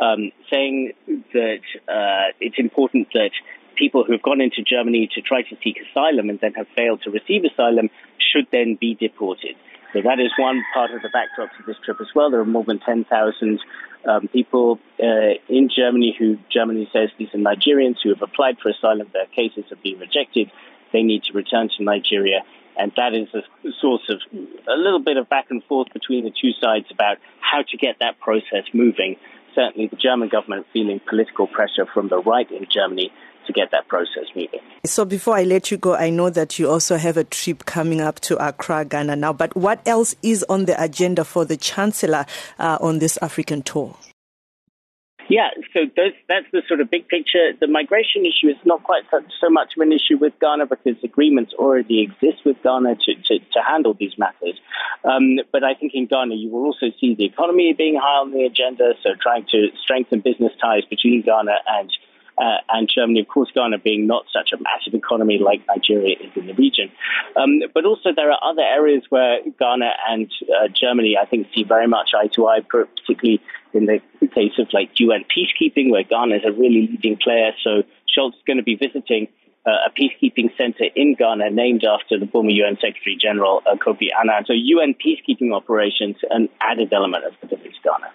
um, 0.00 0.32
saying 0.50 0.92
that 1.32 1.60
uh, 1.86 2.32
it's 2.40 2.58
important 2.58 3.08
that 3.12 3.30
people 3.78 4.04
who 4.04 4.12
have 4.12 4.22
gone 4.22 4.40
into 4.40 4.62
Germany 4.62 5.08
to 5.14 5.22
try 5.22 5.42
to 5.42 5.56
seek 5.62 5.78
asylum 5.90 6.28
and 6.28 6.40
then 6.40 6.54
have 6.54 6.66
failed 6.76 7.02
to 7.02 7.10
receive 7.10 7.44
asylum 7.44 7.88
should 8.18 8.46
then 8.50 8.76
be 8.80 8.94
deported. 8.94 9.54
So 9.92 10.02
that 10.02 10.20
is 10.20 10.30
one 10.38 10.62
part 10.74 10.90
of 10.90 11.00
the 11.00 11.08
backdrop 11.08 11.50
to 11.56 11.62
this 11.66 11.76
trip 11.84 11.96
as 12.00 12.08
well. 12.14 12.30
There 12.30 12.40
are 12.40 12.44
more 12.44 12.64
than 12.64 12.78
10,000 12.78 13.60
um, 14.06 14.28
people 14.28 14.78
uh, 15.02 15.40
in 15.48 15.70
Germany 15.74 16.14
who 16.18 16.36
Germany 16.52 16.88
says 16.92 17.08
these 17.18 17.28
are 17.32 17.38
Nigerians 17.38 17.96
who 18.02 18.10
have 18.10 18.22
applied 18.22 18.58
for 18.62 18.68
asylum. 18.68 19.08
Their 19.12 19.26
cases 19.26 19.64
have 19.70 19.82
been 19.82 19.98
rejected. 19.98 20.50
They 20.92 21.02
need 21.02 21.24
to 21.24 21.32
return 21.32 21.70
to 21.76 21.84
Nigeria. 21.84 22.40
And 22.76 22.92
that 22.96 23.14
is 23.14 23.28
a 23.34 23.42
source 23.80 24.08
of 24.08 24.20
a 24.32 24.76
little 24.76 25.00
bit 25.00 25.16
of 25.16 25.28
back 25.28 25.46
and 25.50 25.64
forth 25.64 25.88
between 25.92 26.24
the 26.24 26.30
two 26.30 26.52
sides 26.60 26.86
about 26.92 27.16
how 27.40 27.62
to 27.62 27.76
get 27.76 27.96
that 28.00 28.20
process 28.20 28.64
moving. 28.72 29.16
Certainly, 29.54 29.88
the 29.88 29.96
German 29.96 30.28
government 30.28 30.66
feeling 30.72 31.00
political 31.08 31.48
pressure 31.48 31.86
from 31.92 32.08
the 32.08 32.18
right 32.18 32.48
in 32.50 32.66
Germany 32.70 33.10
to 33.48 33.52
get 33.52 33.72
that 33.72 33.88
process 33.88 34.24
moving. 34.36 34.60
So 34.84 35.04
before 35.04 35.34
I 35.34 35.42
let 35.42 35.72
you 35.72 35.76
go, 35.76 35.94
I 35.94 36.10
know 36.10 36.30
that 36.30 36.58
you 36.58 36.70
also 36.70 36.96
have 36.96 37.16
a 37.16 37.24
trip 37.24 37.64
coming 37.64 38.00
up 38.00 38.20
to 38.20 38.36
Accra, 38.36 38.84
Ghana 38.84 39.16
now. 39.16 39.32
But 39.32 39.56
what 39.56 39.80
else 39.86 40.14
is 40.22 40.44
on 40.48 40.66
the 40.66 40.80
agenda 40.80 41.24
for 41.24 41.44
the 41.44 41.56
Chancellor 41.56 42.26
uh, 42.58 42.78
on 42.80 43.00
this 43.00 43.18
African 43.20 43.62
tour? 43.62 43.96
Yeah, 45.28 45.50
so 45.74 45.80
those, 45.94 46.16
that's 46.26 46.46
the 46.52 46.62
sort 46.66 46.80
of 46.80 46.90
big 46.90 47.06
picture. 47.06 47.52
The 47.60 47.66
migration 47.66 48.24
issue 48.24 48.48
is 48.48 48.56
not 48.64 48.82
quite 48.82 49.02
so, 49.10 49.20
so, 49.42 49.50
much 49.50 49.76
of 49.76 49.82
an 49.82 49.92
issue 49.92 50.16
with 50.18 50.32
Ghana 50.40 50.66
because 50.66 50.96
agreements 51.04 51.52
already 51.52 52.00
exist 52.00 52.46
with 52.46 52.56
Ghana 52.62 52.96
to, 52.96 53.14
to, 53.14 53.38
to 53.38 53.60
handle 53.60 53.92
these 53.92 54.16
matters. 54.16 54.58
Um, 55.04 55.36
but 55.52 55.64
I 55.64 55.74
think 55.74 55.92
in 55.92 56.06
Ghana, 56.06 56.34
you 56.34 56.48
will 56.50 56.64
also 56.64 56.86
see 56.98 57.14
the 57.14 57.26
economy 57.26 57.74
being 57.76 58.00
high 58.00 58.24
on 58.24 58.32
the 58.32 58.44
agenda, 58.44 58.94
so 59.02 59.10
trying 59.20 59.44
to 59.50 59.68
strengthen 59.82 60.20
business 60.20 60.52
ties 60.62 60.84
between 60.88 61.20
Ghana 61.20 61.56
and 61.66 61.92
uh, 62.40 62.58
and 62.70 62.88
Germany, 62.92 63.20
of 63.20 63.28
course, 63.28 63.50
Ghana 63.54 63.78
being 63.78 64.06
not 64.06 64.24
such 64.32 64.52
a 64.52 64.62
massive 64.62 64.94
economy 64.94 65.38
like 65.38 65.62
Nigeria 65.66 66.16
is 66.20 66.30
in 66.36 66.46
the 66.46 66.54
region. 66.54 66.90
Um, 67.36 67.62
but 67.74 67.84
also, 67.84 68.10
there 68.14 68.30
are 68.30 68.38
other 68.42 68.62
areas 68.62 69.02
where 69.10 69.40
Ghana 69.58 69.90
and 70.08 70.30
uh, 70.48 70.68
Germany, 70.68 71.16
I 71.20 71.26
think, 71.26 71.48
see 71.54 71.64
very 71.64 71.88
much 71.88 72.10
eye 72.14 72.28
to 72.34 72.46
eye, 72.46 72.60
particularly 72.60 73.40
in 73.74 73.86
the 73.86 74.00
case 74.28 74.52
of 74.58 74.68
like 74.72 74.90
UN 74.98 75.24
peacekeeping, 75.24 75.90
where 75.90 76.04
Ghana 76.04 76.36
is 76.36 76.42
a 76.46 76.52
really 76.52 76.88
leading 76.90 77.16
player. 77.16 77.52
So 77.64 77.82
Scholz 78.06 78.34
is 78.34 78.42
going 78.46 78.58
to 78.58 78.62
be 78.62 78.76
visiting 78.76 79.28
uh, 79.66 79.86
a 79.86 79.90
peacekeeping 79.90 80.56
center 80.56 80.84
in 80.94 81.14
Ghana 81.14 81.50
named 81.50 81.84
after 81.84 82.18
the 82.18 82.26
former 82.26 82.50
UN 82.50 82.76
Secretary 82.76 83.16
General 83.20 83.62
uh, 83.66 83.74
Kofi 83.74 84.08
Annan. 84.18 84.44
So 84.46 84.52
UN 84.52 84.94
peacekeeping 84.94 85.52
operations, 85.52 86.16
an 86.30 86.48
added 86.60 86.92
element 86.92 87.24
of 87.24 87.32
the 87.42 87.56
to 87.56 87.62
Ghana. 87.84 88.12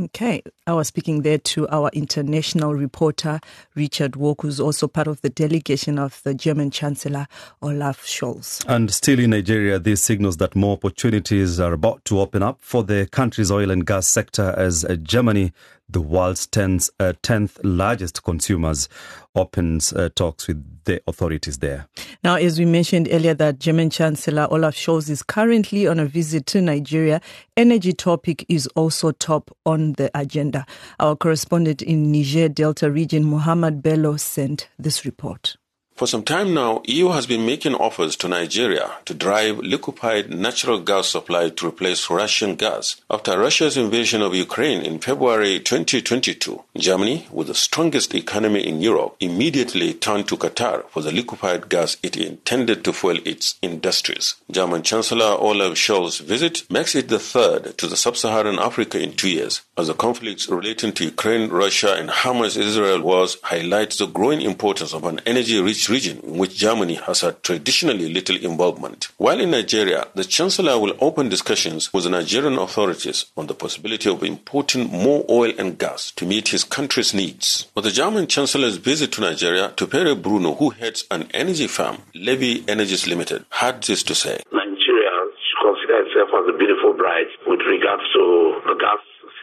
Okay, 0.00 0.42
I 0.66 0.72
was 0.72 0.88
speaking 0.88 1.20
there 1.20 1.36
to 1.36 1.68
our 1.68 1.90
international 1.92 2.74
reporter, 2.74 3.40
Richard 3.74 4.16
Walk, 4.16 4.40
who's 4.40 4.58
also 4.58 4.88
part 4.88 5.06
of 5.06 5.20
the 5.20 5.28
delegation 5.28 5.98
of 5.98 6.22
the 6.24 6.32
German 6.32 6.70
Chancellor, 6.70 7.26
Olaf 7.60 8.02
Scholz. 8.06 8.64
And 8.66 8.90
still 8.90 9.18
in 9.18 9.30
Nigeria, 9.30 9.78
this 9.78 10.02
signals 10.02 10.38
that 10.38 10.56
more 10.56 10.72
opportunities 10.72 11.60
are 11.60 11.74
about 11.74 12.02
to 12.06 12.20
open 12.20 12.42
up 12.42 12.62
for 12.62 12.82
the 12.82 13.06
country's 13.12 13.50
oil 13.50 13.70
and 13.70 13.84
gas 13.84 14.06
sector 14.06 14.54
as 14.56 14.86
Germany 15.02 15.52
the 15.88 16.00
world's 16.00 16.46
10th, 16.46 16.90
uh, 16.98 17.12
10th 17.22 17.58
largest 17.62 18.22
consumers, 18.22 18.88
opens 19.34 19.92
uh, 19.92 20.08
talks 20.14 20.48
with 20.48 20.84
the 20.84 21.00
authorities 21.06 21.58
there. 21.58 21.86
Now, 22.24 22.36
as 22.36 22.58
we 22.58 22.64
mentioned 22.64 23.08
earlier, 23.10 23.34
that 23.34 23.58
German 23.58 23.90
Chancellor 23.90 24.48
Olaf 24.50 24.74
Scholz 24.74 25.08
is 25.08 25.22
currently 25.22 25.86
on 25.86 25.98
a 25.98 26.06
visit 26.06 26.46
to 26.46 26.60
Nigeria. 26.60 27.20
Energy 27.56 27.92
topic 27.92 28.44
is 28.48 28.66
also 28.68 29.12
top 29.12 29.54
on 29.64 29.94
the 29.94 30.10
agenda. 30.14 30.66
Our 31.00 31.16
correspondent 31.16 31.82
in 31.82 32.10
Niger 32.12 32.48
Delta 32.48 32.90
region, 32.90 33.24
Muhammad 33.24 33.82
Bello, 33.82 34.16
sent 34.16 34.68
this 34.78 35.04
report. 35.04 35.56
For 35.94 36.06
some 36.06 36.24
time 36.24 36.54
now, 36.54 36.82
EU 36.86 37.08
has 37.10 37.26
been 37.26 37.46
making 37.46 37.74
offers 37.74 38.16
to 38.16 38.28
Nigeria 38.28 38.92
to 39.04 39.14
drive 39.14 39.58
liquefied 39.58 40.30
natural 40.30 40.80
gas 40.80 41.08
supply 41.08 41.50
to 41.50 41.68
replace 41.68 42.10
Russian 42.10 42.56
gas. 42.56 42.96
After 43.10 43.38
Russia's 43.38 43.76
invasion 43.76 44.22
of 44.22 44.34
Ukraine 44.34 44.82
in 44.82 44.98
February 44.98 45.60
2022, 45.60 46.64
Germany, 46.76 47.28
with 47.30 47.46
the 47.48 47.54
strongest 47.54 48.14
economy 48.14 48.66
in 48.66 48.80
Europe, 48.80 49.16
immediately 49.20 49.92
turned 49.94 50.26
to 50.28 50.36
Qatar 50.36 50.88
for 50.88 51.02
the 51.02 51.12
liquefied 51.12 51.68
gas 51.68 51.96
it 52.02 52.16
intended 52.16 52.84
to 52.84 52.92
fuel 52.92 53.18
its 53.24 53.56
industries. 53.62 54.34
German 54.50 54.82
Chancellor 54.82 55.36
Olaf 55.38 55.74
Scholz's 55.74 56.18
visit 56.18 56.68
makes 56.70 56.94
it 56.94 57.08
the 57.08 57.18
third 57.18 57.76
to 57.78 57.86
the 57.86 57.96
sub-Saharan 57.96 58.58
Africa 58.58 58.98
in 58.98 59.12
two 59.12 59.28
years, 59.28 59.60
as 59.78 59.86
the 59.86 59.94
conflicts 59.94 60.48
relating 60.48 60.92
to 60.92 61.04
Ukraine, 61.04 61.48
Russia, 61.48 61.94
and 61.94 62.10
Hamas-Israel 62.10 63.00
wars 63.00 63.38
highlights 63.42 63.96
the 63.96 64.06
growing 64.06 64.42
importance 64.42 64.92
of 64.92 65.04
an 65.04 65.20
energy-rich 65.24 65.88
region 65.88 66.18
in 66.20 66.36
which 66.36 66.58
Germany 66.58 66.94
has 66.94 67.22
had 67.22 67.42
traditionally 67.42 68.12
little 68.12 68.36
involvement. 68.36 69.08
While 69.16 69.40
in 69.40 69.50
Nigeria, 69.50 70.08
the 70.14 70.24
Chancellor 70.24 70.78
will 70.78 70.94
open 71.00 71.30
discussions 71.30 71.90
with 71.92 72.04
the 72.04 72.10
Nigerian 72.10 72.58
authorities 72.58 73.26
on 73.34 73.46
the 73.46 73.54
possibility 73.54 74.10
of 74.10 74.22
importing 74.22 74.90
more 74.90 75.24
oil 75.30 75.52
and 75.58 75.78
gas 75.78 76.10
to 76.12 76.26
meet 76.26 76.48
his 76.48 76.64
country's 76.64 77.14
needs. 77.14 77.68
But 77.74 77.84
the 77.84 77.90
German 77.90 78.26
Chancellor's 78.26 78.76
visit 78.76 79.12
to 79.12 79.22
Nigeria, 79.22 79.70
Tupere 79.74 80.20
Bruno, 80.20 80.54
who 80.54 80.70
heads 80.70 81.04
an 81.10 81.28
energy 81.32 81.66
firm, 81.66 81.96
Levy 82.14 82.62
Energies 82.68 83.06
Limited, 83.06 83.46
had 83.48 83.82
this 83.84 84.02
to 84.02 84.14
say. 84.14 84.42
Nigeria 84.52 85.10
should 85.40 85.60
consider 85.64 86.04
itself 86.04 86.28
as 86.28 86.54
a 86.54 86.58
beautiful 86.58 86.92
bride 86.92 87.32
with 87.46 87.60
regards 87.60 88.02
to 88.12 88.60
the 88.66 88.74
gas 88.78 89.00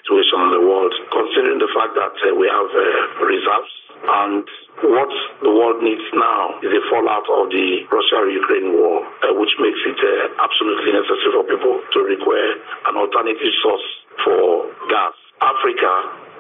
situation 0.10 0.42
in 0.50 0.52
the 0.58 0.64
world, 0.66 0.90
considering 1.14 1.62
the 1.62 1.70
fact 1.70 1.94
that 1.94 2.18
uh, 2.26 2.34
we 2.34 2.50
have 2.50 2.70
uh, 2.74 3.30
reserves 3.30 3.74
and 4.02 4.44
what 4.82 5.12
the 5.44 5.52
world 5.52 5.84
needs 5.84 6.02
now 6.16 6.58
is 6.66 6.72
a 6.72 6.84
fallout 6.90 7.28
of 7.30 7.52
the 7.54 7.84
Russia-Ukraine 7.92 8.74
war, 8.74 9.06
uh, 9.22 9.36
which 9.38 9.54
makes 9.62 9.78
it 9.86 10.00
uh, 10.02 10.42
absolutely 10.42 10.96
necessary 10.98 11.32
for 11.36 11.44
people 11.46 11.76
to 11.94 12.00
require 12.02 12.58
an 12.90 12.96
alternative 12.98 13.54
source 13.62 13.86
for 14.26 14.72
gas. 14.90 15.14
Africa 15.42 15.94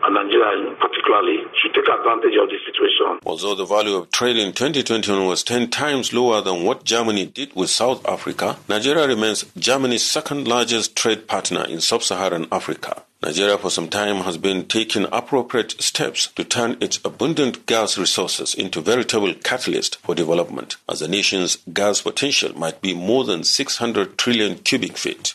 and 0.04 0.16
Nigeria 0.16 0.76
particularly 0.80 1.44
should 1.62 1.74
take 1.74 1.88
advantage 1.88 2.36
of 2.42 2.50
this 2.50 2.60
situation. 2.68 3.20
Although 3.26 3.56
the 3.56 3.66
value 3.66 3.96
of 3.96 4.12
trade 4.12 4.38
in 4.38 4.54
2021 4.54 5.26
was 5.26 5.44
10 5.44 5.70
times 5.70 6.14
lower 6.14 6.42
than 6.42 6.64
what 6.64 6.84
Germany 6.84 7.26
did 7.26 7.54
with 7.56 7.70
South 7.70 8.06
Africa, 8.08 8.58
Nigeria 8.68 9.08
remains 9.08 9.46
Germany's 9.58 10.04
second 10.04 10.48
largest 10.48 10.96
trade 10.96 11.28
partner 11.28 11.66
in 11.66 11.82
sub-Saharan 11.82 12.48
Africa. 12.52 13.04
Nigeria 13.22 13.58
for 13.58 13.70
some 13.70 13.90
time 13.90 14.24
has 14.24 14.38
been 14.38 14.66
taking 14.66 15.06
appropriate 15.12 15.72
steps 15.82 16.28
to 16.28 16.44
turn 16.46 16.78
its 16.80 17.02
abundant 17.04 17.66
gas 17.66 17.98
resources 17.98 18.54
into 18.54 18.80
veritable 18.80 19.34
catalyst 19.34 19.98
for 19.98 20.16
development, 20.16 20.78
as 20.88 21.02
the 21.02 21.08
nation's 21.10 21.58
gas 21.74 22.00
potential 22.02 22.58
might 22.58 22.82
be 22.82 22.94
more 22.94 23.26
than 23.26 23.44
600 23.44 24.18
trillion 24.18 24.56
cubic 24.60 24.96
feet. 24.96 25.34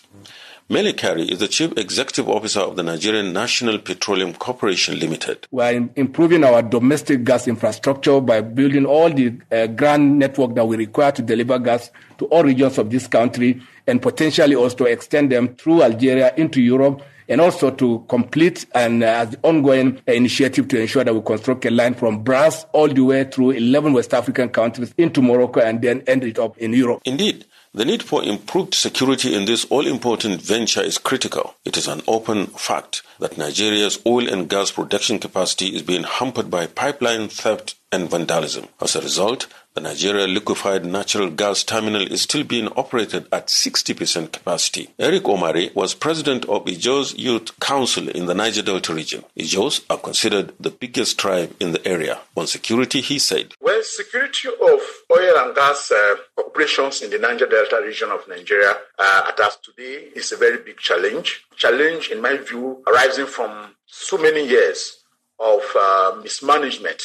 Mele 0.71 0.95
Kyari 0.95 1.29
is 1.31 1.41
the 1.41 1.47
Chief 1.47 1.76
Executive 1.76 2.26
Officer 2.26 2.61
of 2.61 2.76
the 2.76 2.83
Nigerian 2.83 3.35
National 3.35 3.79
Petroleum 3.79 4.33
Corporation 4.33 4.99
Limited. 4.99 5.47
We 5.50 5.62
are 5.62 5.87
improving 5.95 6.43
our 6.43 6.62
domestic 6.62 7.23
gas 7.23 7.47
infrastructure 7.47 8.19
by 8.23 8.41
building 8.41 8.87
all 8.87 9.11
the 9.12 9.38
uh, 9.53 9.67
grand 9.67 10.19
network 10.19 10.55
that 10.55 10.64
we 10.64 10.79
require 10.79 11.12
to 11.12 11.21
deliver 11.21 11.59
gas 11.59 11.91
to 12.17 12.25
all 12.29 12.45
regions 12.45 12.79
of 12.79 12.88
this 12.88 13.07
country 13.07 13.61
and 13.87 14.00
potentially 14.00 14.55
also 14.55 14.87
extend 14.87 15.31
them 15.31 15.55
through 15.57 15.83
Algeria 15.83 16.33
into 16.38 16.62
Europe 16.62 17.03
and 17.28 17.40
also 17.40 17.71
to 17.71 18.04
complete 18.09 18.66
an 18.75 19.02
uh, 19.02 19.31
ongoing 19.43 20.00
initiative 20.07 20.69
to 20.69 20.81
ensure 20.81 21.04
that 21.04 21.14
we 21.14 21.21
construct 21.23 21.64
a 21.64 21.71
line 21.71 21.95
from 21.95 22.23
Brass 22.23 22.66
all 22.73 22.88
the 22.88 23.00
way 23.00 23.25
through 23.25 23.50
11 23.52 23.93
West 23.93 24.14
African 24.14 24.49
countries 24.49 24.95
into 24.99 25.23
Morocco 25.23 25.61
and 25.61 25.81
then 25.83 26.02
end 26.07 26.25
it 26.25 26.38
up 26.38 26.57
in 26.59 26.73
Europe. 26.73 27.02
Indeed. 27.04 27.45
The 27.76 27.85
need 27.85 28.04
for 28.04 28.23
improved 28.23 28.73
security 28.73 29.35
in 29.35 29.47
this 29.47 29.64
all 29.64 29.85
important 29.85 30.40
venture 30.40 30.81
is 30.83 30.97
critical. 30.97 31.57
It 31.64 31.76
is 31.76 31.88
an 31.88 32.02
open 32.07 32.47
fact 32.47 33.02
that 33.19 33.37
Nigeria's 33.37 33.99
oil 34.07 34.28
and 34.28 34.49
gas 34.49 34.71
production 34.71 35.19
capacity 35.19 35.75
is 35.75 35.83
being 35.83 36.04
hampered 36.04 36.50
by 36.50 36.69
pipeline 36.69 37.28
theft 37.28 37.75
and 37.95 38.11
vandalism. 38.11 38.67
As 38.81 38.97
a 38.97 39.01
result, 39.01 39.47
the 39.75 39.81
Nigeria 39.81 40.27
liquefied 40.27 40.85
natural 40.85 41.31
gas 41.31 41.63
terminal 41.63 42.03
is 42.03 42.23
still 42.23 42.43
being 42.45 42.69
operated 42.77 43.27
at 43.33 43.47
60% 43.47 44.33
capacity. 44.33 44.91
Eric 44.99 45.23
Omare 45.25 45.73
was 45.75 45.95
president 45.95 46.45
of 46.47 46.65
Ijaws 46.65 47.17
Youth 47.17 47.59
Council 47.61 48.09
in 48.09 48.27
the 48.27 48.35
Niger 48.35 48.63
Delta 48.63 48.93
region. 48.93 49.25
Ijaws 49.39 49.85
are 49.89 49.99
considered 49.99 50.53
the 50.59 50.71
biggest 50.71 51.19
tribe 51.19 51.55
in 51.61 51.71
the 51.73 51.87
area. 51.87 52.19
On 52.37 52.47
security, 52.49 53.01
he 53.01 53.19
said, 53.19 53.55
Well, 53.61 53.83
security 53.83 54.49
of 54.49 54.81
oil 55.13 55.35
and 55.39 55.55
gas 55.55 55.93
uh, 55.93 56.17
operations 56.39 57.01
in 57.03 57.11
the 57.11 57.19
Niger 57.19 57.47
Delta 57.47 57.81
region 57.85 58.11
of 58.11 58.27
Nigeria 58.29 58.75
uh, 58.99 59.23
at 59.29 59.39
us 59.41 59.57
today 59.57 60.09
is 60.17 60.33
a 60.33 60.37
very 60.37 60.59
big 60.59 60.79
challenge. 60.79 61.45
Challenge, 61.57 62.11
in 62.11 62.21
my 62.21 62.37
view, 62.39 62.83
arising 62.89 63.27
from 63.27 63.75
so 63.87 64.19
many 64.19 64.47
years 64.49 64.99
of 65.39 65.63
uh, 65.77 66.17
mismanagement 66.23 67.03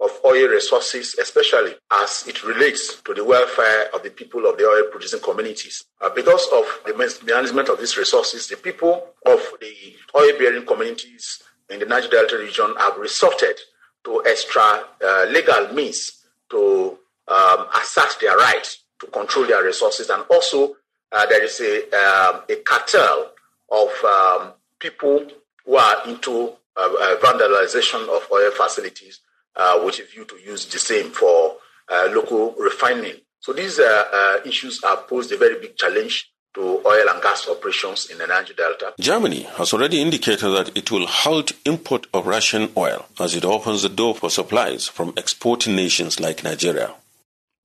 of 0.00 0.10
oil 0.24 0.48
resources, 0.48 1.16
especially 1.20 1.74
as 1.90 2.24
it 2.28 2.44
relates 2.44 3.00
to 3.02 3.14
the 3.14 3.24
welfare 3.24 3.88
of 3.94 4.02
the 4.02 4.10
people 4.10 4.46
of 4.46 4.56
the 4.56 4.64
oil 4.64 4.84
producing 4.90 5.20
communities. 5.20 5.84
Uh, 6.00 6.08
because 6.14 6.46
of 6.52 6.64
the 6.86 6.94
management 7.26 7.68
of 7.68 7.78
these 7.80 7.96
resources, 7.96 8.46
the 8.46 8.56
people 8.56 9.08
of 9.26 9.40
the 9.60 9.72
oil 10.16 10.38
bearing 10.38 10.64
communities 10.64 11.42
in 11.68 11.80
the 11.80 11.86
Niger 11.86 12.08
Delta 12.08 12.38
region 12.38 12.74
have 12.78 12.96
resorted 12.96 13.58
to 14.04 14.22
extra 14.26 14.84
uh, 15.04 15.26
legal 15.30 15.72
means 15.74 16.24
to 16.50 16.98
um, 17.26 17.66
assert 17.80 18.16
their 18.20 18.36
right 18.36 18.76
to 19.00 19.06
control 19.08 19.46
their 19.46 19.64
resources. 19.64 20.08
And 20.10 20.24
also, 20.30 20.76
uh, 21.12 21.26
there 21.26 21.42
is 21.42 21.60
a, 21.60 21.82
um, 21.96 22.42
a 22.48 22.56
cartel 22.64 23.32
of 23.70 23.90
um, 24.04 24.52
people 24.78 25.26
who 25.64 25.76
are 25.76 26.08
into 26.08 26.52
uh, 26.76 26.80
uh, 26.80 27.16
vandalization 27.16 28.08
of 28.08 28.26
oil 28.32 28.50
facilities 28.52 29.20
uh, 29.58 29.82
with 29.84 29.98
a 30.00 30.04
view 30.04 30.24
to 30.24 30.36
use 30.36 30.66
the 30.66 30.78
same 30.78 31.10
for 31.10 31.56
uh, 31.90 32.08
local 32.12 32.54
refining. 32.58 33.16
So 33.40 33.52
these 33.52 33.78
uh, 33.78 34.04
uh, 34.12 34.36
issues 34.48 34.82
have 34.84 35.06
posed 35.08 35.32
a 35.32 35.36
very 35.36 35.60
big 35.60 35.76
challenge 35.76 36.30
to 36.54 36.60
oil 36.86 37.08
and 37.08 37.22
gas 37.22 37.48
operations 37.48 38.10
in 38.10 38.18
the 38.18 38.26
Niger 38.26 38.54
Delta. 38.54 38.94
Germany 38.98 39.42
has 39.56 39.72
already 39.72 40.00
indicated 40.00 40.48
that 40.50 40.76
it 40.76 40.90
will 40.90 41.06
halt 41.06 41.52
import 41.64 42.06
of 42.14 42.26
Russian 42.26 42.70
oil 42.76 43.06
as 43.20 43.34
it 43.34 43.44
opens 43.44 43.82
the 43.82 43.88
door 43.88 44.14
for 44.14 44.30
supplies 44.30 44.88
from 44.88 45.12
exporting 45.16 45.76
nations 45.76 46.18
like 46.18 46.42
Nigeria. 46.42 46.94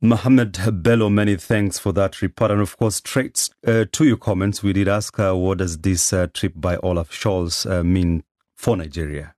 Mohammed 0.02 0.84
Bello, 0.84 1.10
many 1.10 1.38
thanks 1.38 1.80
for 1.80 1.94
that 1.94 2.22
report. 2.22 2.52
And 2.52 2.60
of 2.60 2.76
course, 2.78 2.98
straight 2.98 3.50
uh, 3.66 3.86
to 3.94 4.04
your 4.06 4.18
comments, 4.18 4.62
we 4.62 4.74
did 4.74 4.90
ask 4.90 5.18
uh, 5.18 5.34
what 5.34 5.60
does 5.60 5.78
this 5.78 6.12
uh, 6.12 6.28
trip 6.34 6.52
by 6.56 6.76
Olaf 6.78 7.10
Scholz 7.12 7.66
uh, 7.70 7.84
mean 7.84 8.24
for 8.54 8.76
Nigeria? 8.76 9.33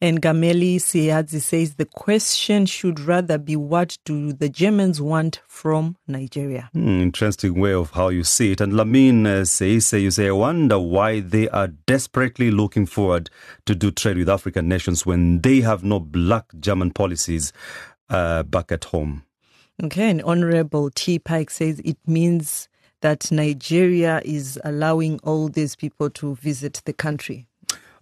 And 0.00 0.20
Gameli 0.20 0.76
Siadzi 0.76 1.40
says 1.40 1.74
the 1.74 1.84
question 1.84 2.66
should 2.66 3.00
rather 3.00 3.38
be 3.38 3.56
what 3.56 3.98
do 4.04 4.32
the 4.32 4.48
Germans 4.48 5.00
want 5.00 5.40
from 5.46 5.96
Nigeria? 6.06 6.70
Hmm, 6.72 7.00
interesting 7.00 7.54
way 7.58 7.72
of 7.72 7.90
how 7.90 8.08
you 8.08 8.24
see 8.24 8.52
it. 8.52 8.60
And 8.60 8.74
Lamin 8.74 9.26
uh, 9.26 9.44
says, 9.44 9.92
you 9.92 10.10
say, 10.10 10.28
I 10.28 10.32
wonder 10.32 10.78
why 10.78 11.20
they 11.20 11.48
are 11.48 11.68
desperately 11.68 12.50
looking 12.50 12.86
forward 12.86 13.30
to 13.66 13.74
do 13.74 13.90
trade 13.90 14.18
with 14.18 14.28
African 14.28 14.68
nations 14.68 15.06
when 15.06 15.40
they 15.40 15.60
have 15.60 15.84
no 15.84 16.00
black 16.00 16.46
German 16.60 16.90
policies 16.90 17.52
uh, 18.10 18.42
back 18.42 18.70
at 18.72 18.84
home. 18.84 19.24
Okay, 19.82 20.08
and 20.10 20.22
Honorable 20.22 20.90
T. 20.90 21.18
Pike 21.18 21.50
says 21.50 21.80
it 21.84 21.98
means 22.06 22.68
that 23.00 23.30
Nigeria 23.32 24.22
is 24.24 24.58
allowing 24.64 25.18
all 25.24 25.48
these 25.48 25.76
people 25.76 26.08
to 26.10 26.36
visit 26.36 26.80
the 26.84 26.92
country. 26.92 27.46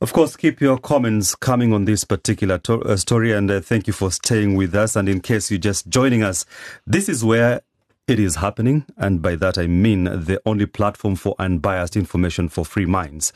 Of 0.03 0.13
course, 0.13 0.35
keep 0.35 0.61
your 0.61 0.79
comments 0.79 1.37
coming 1.37 1.73
on 1.73 1.85
this 1.85 2.03
particular 2.03 2.59
to- 2.59 2.83
uh, 2.83 2.97
story, 2.97 3.31
and 3.31 3.49
uh, 3.49 3.61
thank 3.61 3.87
you 3.87 3.93
for 3.93 4.11
staying 4.11 4.57
with 4.57 4.75
us. 4.75 4.97
And 4.97 5.09
in 5.09 5.21
case 5.21 5.49
you're 5.49 5.61
just 5.61 5.87
joining 5.89 6.25
us, 6.25 6.45
this 6.85 7.09
is 7.09 7.25
where 7.25 7.61
it 8.09 8.19
is 8.19 8.35
happening, 8.35 8.85
and 8.97 9.23
by 9.23 9.37
that 9.37 9.59
I 9.59 9.69
mean 9.69 10.03
the 10.03 10.43
only 10.45 10.67
platform 10.67 11.15
for 11.15 11.37
unbiased 11.39 11.95
information 11.95 12.49
for 12.49 12.65
free 12.65 12.85
minds. 12.85 13.33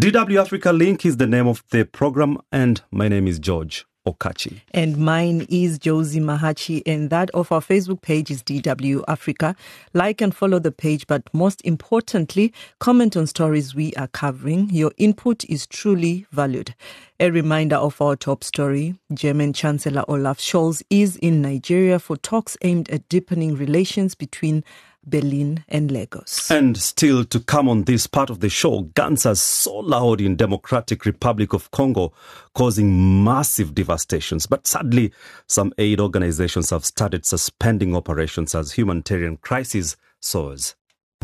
DW 0.00 0.40
Africa 0.40 0.70
Link 0.72 1.04
is 1.04 1.16
the 1.16 1.26
name 1.26 1.48
of 1.48 1.64
the 1.70 1.84
program, 1.84 2.38
and 2.52 2.80
my 2.92 3.08
name 3.08 3.26
is 3.26 3.40
George 3.40 3.84
Okachi. 4.06 4.60
And 4.72 4.98
mine 4.98 5.46
is 5.48 5.78
Josie 5.78 6.20
Mahachi, 6.20 6.82
and 6.84 7.10
that 7.10 7.30
of 7.30 7.50
our 7.50 7.60
Facebook 7.60 8.02
page 8.02 8.30
is 8.30 8.42
DW 8.42 9.02
Africa. 9.08 9.56
Like 9.94 10.20
and 10.20 10.34
follow 10.34 10.58
the 10.58 10.72
page, 10.72 11.06
but 11.06 11.22
most 11.32 11.60
importantly, 11.62 12.52
comment 12.80 13.16
on 13.16 13.26
stories 13.26 13.74
we 13.74 13.94
are 13.94 14.08
covering. 14.08 14.68
Your 14.70 14.92
input 14.98 15.44
is 15.44 15.66
truly 15.66 16.26
valued. 16.32 16.74
A 17.20 17.30
reminder 17.30 17.76
of 17.76 18.00
our 18.02 18.16
top 18.16 18.42
story 18.44 18.96
German 19.12 19.52
Chancellor 19.52 20.04
Olaf 20.08 20.38
Scholz 20.38 20.82
is 20.90 21.16
in 21.16 21.40
Nigeria 21.40 21.98
for 21.98 22.16
talks 22.16 22.56
aimed 22.62 22.90
at 22.90 23.08
deepening 23.08 23.56
relations 23.56 24.14
between 24.14 24.64
Berlin 25.06 25.64
and 25.68 25.90
Lagos. 25.90 26.50
And 26.50 26.76
still 26.76 27.24
to 27.24 27.40
come 27.40 27.68
on 27.68 27.84
this 27.84 28.06
part 28.06 28.30
of 28.30 28.40
the 28.40 28.48
show, 28.48 28.82
guns 28.94 29.26
are 29.26 29.34
so 29.34 29.76
loud 29.76 30.20
in 30.20 30.36
Democratic 30.36 31.04
Republic 31.04 31.52
of 31.52 31.70
Congo, 31.70 32.12
causing 32.54 33.22
massive 33.24 33.74
devastations. 33.74 34.46
But 34.46 34.66
sadly, 34.66 35.12
some 35.46 35.72
aid 35.78 36.00
organizations 36.00 36.70
have 36.70 36.84
started 36.84 37.26
suspending 37.26 37.94
operations 37.96 38.54
as 38.54 38.72
humanitarian 38.72 39.36
crisis 39.38 39.96
soars. 40.20 40.74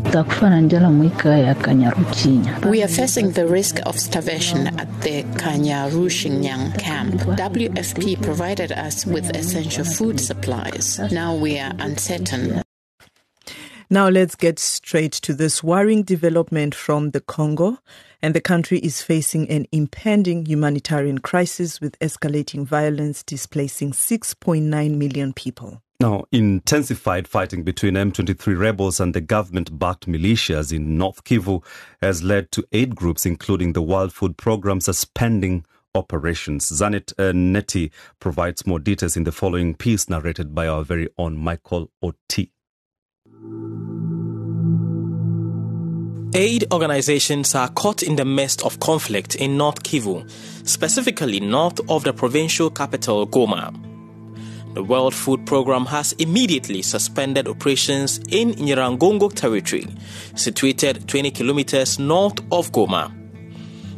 We 0.02 0.12
are 0.16 0.24
facing 2.88 3.32
the 3.32 3.46
risk 3.46 3.80
of 3.86 3.98
starvation 3.98 4.66
at 4.78 5.02
the 5.02 5.24
Kanyaruchinya 5.36 6.78
camp. 6.78 7.14
WFP 7.14 8.22
provided 8.22 8.72
us 8.72 9.04
with 9.04 9.36
essential 9.36 9.84
food 9.84 10.18
supplies. 10.18 10.98
Now 11.12 11.34
we 11.34 11.58
are 11.58 11.74
uncertain 11.78 12.62
now 13.90 14.08
let's 14.08 14.36
get 14.36 14.58
straight 14.58 15.12
to 15.12 15.34
this 15.34 15.62
worrying 15.62 16.04
development 16.04 16.74
from 16.74 17.10
the 17.10 17.20
Congo. 17.20 17.78
And 18.22 18.34
the 18.34 18.40
country 18.40 18.78
is 18.78 19.02
facing 19.02 19.48
an 19.50 19.66
impending 19.72 20.46
humanitarian 20.46 21.18
crisis 21.18 21.80
with 21.80 21.98
escalating 22.00 22.64
violence 22.64 23.22
displacing 23.22 23.92
6.9 23.92 24.96
million 24.96 25.32
people. 25.32 25.82
Now, 26.00 26.24
intensified 26.32 27.28
fighting 27.28 27.62
between 27.62 27.94
M23 27.94 28.58
rebels 28.58 29.00
and 29.00 29.14
the 29.14 29.20
government 29.20 29.78
backed 29.78 30.06
militias 30.06 30.72
in 30.72 30.96
North 30.96 31.24
Kivu 31.24 31.62
has 32.00 32.22
led 32.22 32.52
to 32.52 32.64
aid 32.72 32.94
groups, 32.94 33.26
including 33.26 33.74
the 33.74 33.82
World 33.82 34.12
Food 34.12 34.38
Programme, 34.38 34.80
suspending 34.80 35.64
operations. 35.94 36.70
Zanet 36.70 37.12
uh, 37.18 37.32
Neti 37.32 37.90
provides 38.18 38.66
more 38.66 38.78
details 38.78 39.16
in 39.16 39.24
the 39.24 39.32
following 39.32 39.74
piece 39.74 40.08
narrated 40.08 40.54
by 40.54 40.68
our 40.68 40.84
very 40.84 41.08
own 41.18 41.36
Michael 41.36 41.90
Oti. 42.02 42.50
Aid 46.32 46.72
organizations 46.72 47.56
are 47.56 47.68
caught 47.70 48.04
in 48.04 48.14
the 48.14 48.24
midst 48.24 48.62
of 48.64 48.78
conflict 48.78 49.34
in 49.34 49.56
North 49.56 49.82
Kivu, 49.82 50.30
specifically 50.64 51.40
north 51.40 51.80
of 51.90 52.04
the 52.04 52.12
provincial 52.12 52.70
capital 52.70 53.26
Goma. 53.26 53.74
The 54.74 54.84
World 54.84 55.12
Food 55.12 55.44
Programme 55.44 55.86
has 55.86 56.12
immediately 56.12 56.82
suspended 56.82 57.48
operations 57.48 58.18
in 58.28 58.52
Nyiragongo 58.52 59.34
territory, 59.34 59.88
situated 60.36 61.08
20 61.08 61.32
kilometers 61.32 61.98
north 61.98 62.38
of 62.52 62.70
Goma. 62.70 63.12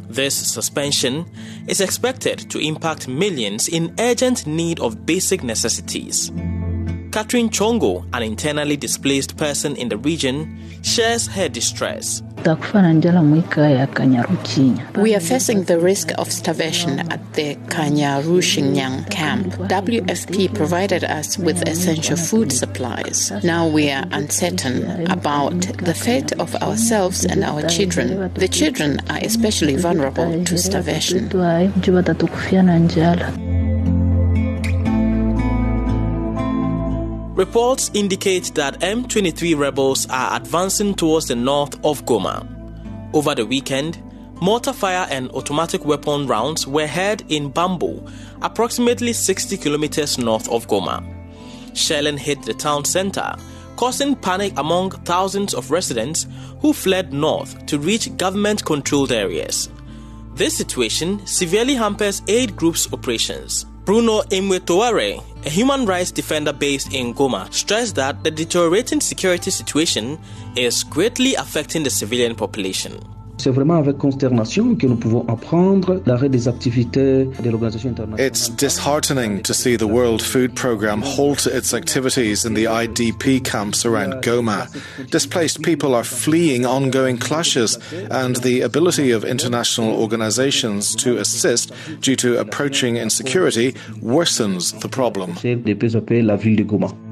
This 0.09 0.35
suspension 0.35 1.29
is 1.67 1.81
expected 1.81 2.49
to 2.49 2.57
impact 2.57 3.07
millions 3.07 3.67
in 3.67 3.93
urgent 3.99 4.47
need 4.47 4.79
of 4.79 5.05
basic 5.05 5.43
necessities. 5.43 6.31
Catherine 7.13 7.49
Chongo, 7.49 8.03
an 8.11 8.23
internally 8.23 8.75
displaced 8.75 9.37
person 9.37 9.75
in 9.75 9.87
the 9.89 9.97
region, 9.97 10.57
shares 10.81 11.27
her 11.27 11.47
distress. 11.47 12.23
We 14.97 15.15
are 15.15 15.19
facing 15.19 15.63
the 15.65 15.79
risk 15.79 16.11
of 16.17 16.31
starvation 16.31 16.99
at 17.11 17.33
the 17.33 17.53
Kanyaruchinya 17.69 19.11
camp. 19.11 19.53
WFP 19.53 20.55
provided 20.55 21.03
us 21.03 21.37
with 21.37 21.61
essential 21.69 22.17
food 22.17 22.51
supplies. 22.51 23.31
Now 23.43 23.67
we 23.67 23.91
are 23.91 24.05
uncertain 24.11 25.05
about 25.11 25.61
the 25.77 25.93
fate 25.93 26.31
of 26.39 26.55
ourselves 26.55 27.25
and 27.25 27.43
our 27.43 27.61
children. 27.69 28.33
The 28.33 28.47
children 28.47 28.99
are 29.11 29.19
especially 29.21 29.75
vulnerable 29.75 30.43
to 30.45 30.57
starvation. 30.57 31.29
Reports 37.33 37.89
indicate 37.95 38.53
that 38.53 38.79
M23 38.81 39.57
rebels 39.57 40.07
are 40.11 40.37
advancing 40.37 40.93
towards 40.93 41.27
the 41.27 41.35
north 41.35 41.73
of 41.83 42.05
Goma. 42.05 42.47
Over 43.11 43.33
the 43.33 43.43
weekend, 43.43 43.97
mortar 44.39 44.71
fire 44.71 45.07
and 45.09 45.31
automatic 45.31 45.83
weapon 45.83 46.27
rounds 46.27 46.67
were 46.67 46.85
heard 46.85 47.23
in 47.29 47.49
Bambo, 47.49 48.05
approximately 48.43 49.13
60 49.13 49.57
kilometers 49.57 50.19
north 50.19 50.47
of 50.49 50.67
Goma. 50.67 51.03
Shelling 51.75 52.19
hit 52.19 52.43
the 52.43 52.53
town 52.53 52.85
center, 52.85 53.33
causing 53.77 54.15
panic 54.15 54.53
among 54.57 54.91
thousands 54.91 55.55
of 55.55 55.71
residents 55.71 56.27
who 56.59 56.71
fled 56.71 57.13
north 57.13 57.65
to 57.65 57.79
reach 57.79 58.15
government 58.15 58.63
controlled 58.63 59.11
areas. 59.11 59.71
This 60.35 60.55
situation 60.55 61.25
severely 61.25 61.73
hampers 61.73 62.21
aid 62.27 62.55
groups' 62.55 62.93
operations. 62.93 63.65
Bruno 63.85 64.21
Imwetoare, 64.31 65.21
a 65.45 65.49
human 65.49 65.85
rights 65.85 66.09
defender 66.09 66.53
based 66.53 66.93
in 66.93 67.13
Goma, 67.13 67.53
stressed 67.53 67.95
that 67.95 68.23
the 68.23 68.31
deteriorating 68.31 69.01
security 69.01 69.51
situation 69.51 70.17
is 70.55 70.83
greatly 70.83 71.35
affecting 71.35 71.83
the 71.83 71.89
civilian 71.89 72.33
population. 72.33 72.97
C'est 73.37 73.49
vraiment 73.49 73.75
avec 73.75 73.97
consternation 73.97 74.75
que 74.75 74.87
nous 74.87 74.95
pouvons 74.95 75.25
apprendre 75.27 76.01
l'arrêt 76.05 76.29
des 76.29 76.47
activités 76.47 77.27
de 77.43 77.49
l'Organisation 77.49 77.89
internationale. 77.89 78.25
It's 78.25 78.49
disheartening 78.49 79.41
to 79.41 79.53
see 79.53 79.75
the 79.75 79.87
World 79.87 80.21
Food 80.21 80.55
Programme 80.55 81.01
halt 81.03 81.47
its 81.47 81.73
activities 81.73 82.45
in 82.45 82.53
the 82.53 82.65
IDP 82.65 83.43
camps 83.43 83.85
around 83.85 84.23
Goma. 84.23 84.67
Displaced 85.11 85.61
people 85.61 85.93
are 85.93 86.03
fleeing 86.05 86.65
ongoing 86.65 87.17
clashes, 87.17 87.77
and 88.11 88.37
the 88.37 88.61
ability 88.61 89.11
of 89.11 89.25
international 89.25 89.93
organizations 89.93 90.95
to 90.95 91.17
assist 91.17 91.71
due 92.01 92.15
to 92.15 92.39
approaching 92.39 92.97
insecurity 92.97 93.73
worsens 94.01 94.79
the 94.79 94.89
problem. 94.89 95.35
la 95.43 96.35
ville 96.35 96.55
de 96.55 96.63
Goma. 96.63 97.02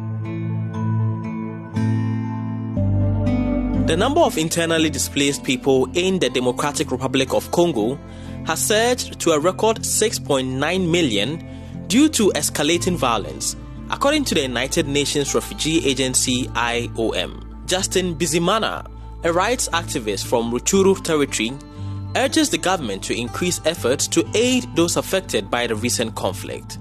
The 3.91 3.97
number 3.97 4.21
of 4.21 4.37
internally 4.37 4.89
displaced 4.89 5.43
people 5.43 5.85
in 5.95 6.17
the 6.17 6.29
Democratic 6.29 6.91
Republic 6.91 7.33
of 7.33 7.51
Congo 7.51 7.99
has 8.45 8.65
surged 8.65 9.19
to 9.19 9.31
a 9.31 9.39
record 9.39 9.79
6.9 9.79 10.89
million 10.89 11.85
due 11.87 12.07
to 12.07 12.31
escalating 12.33 12.95
violence, 12.95 13.57
according 13.89 14.23
to 14.23 14.35
the 14.35 14.43
United 14.43 14.87
Nations 14.87 15.35
Refugee 15.35 15.85
Agency 15.85 16.45
IOM. 16.53 17.65
Justin 17.65 18.15
Bizimana, 18.15 18.89
a 19.25 19.33
rights 19.33 19.67
activist 19.73 20.25
from 20.25 20.53
Rutshuru 20.53 21.03
territory, 21.03 21.51
urges 22.15 22.49
the 22.49 22.57
government 22.57 23.03
to 23.03 23.13
increase 23.13 23.59
efforts 23.65 24.07
to 24.07 24.25
aid 24.33 24.65
those 24.73 24.95
affected 24.95 25.51
by 25.51 25.67
the 25.67 25.75
recent 25.75 26.15
conflict. 26.15 26.77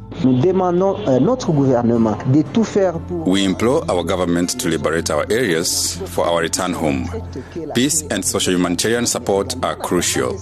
We 3.26 3.44
implore 3.44 3.90
our 3.90 4.04
government 4.04 4.50
to 4.61 4.68
liberate 4.68 5.09
our 5.11 5.24
areas 5.30 5.96
for 6.14 6.26
our 6.26 6.42
return 6.42 6.74
home. 6.74 7.09
Peace 7.74 8.02
and 8.11 8.22
social 8.22 8.52
humanitarian 8.52 9.06
support 9.06 9.54
are 9.64 9.76
crucial. 9.76 10.38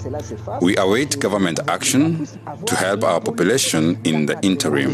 We 0.61 0.77
await 0.77 1.21
government 1.21 1.61
action 1.69 2.27
to 2.67 2.75
help 2.75 3.05
our 3.05 3.21
population 3.21 4.01
in 4.03 4.27
the 4.27 4.37
interim. 4.43 4.91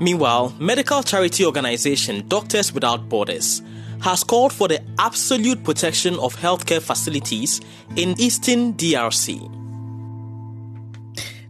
Meanwhile, 0.00 0.52
medical 0.60 1.02
charity 1.02 1.44
organization 1.44 2.28
Doctors 2.28 2.72
Without 2.72 3.08
Borders 3.08 3.60
has 4.02 4.22
called 4.22 4.52
for 4.52 4.68
the 4.68 4.80
absolute 4.98 5.64
protection 5.64 6.14
of 6.20 6.36
healthcare 6.36 6.80
facilities 6.80 7.60
in 7.96 8.14
eastern 8.20 8.74
DRC. 8.74 9.63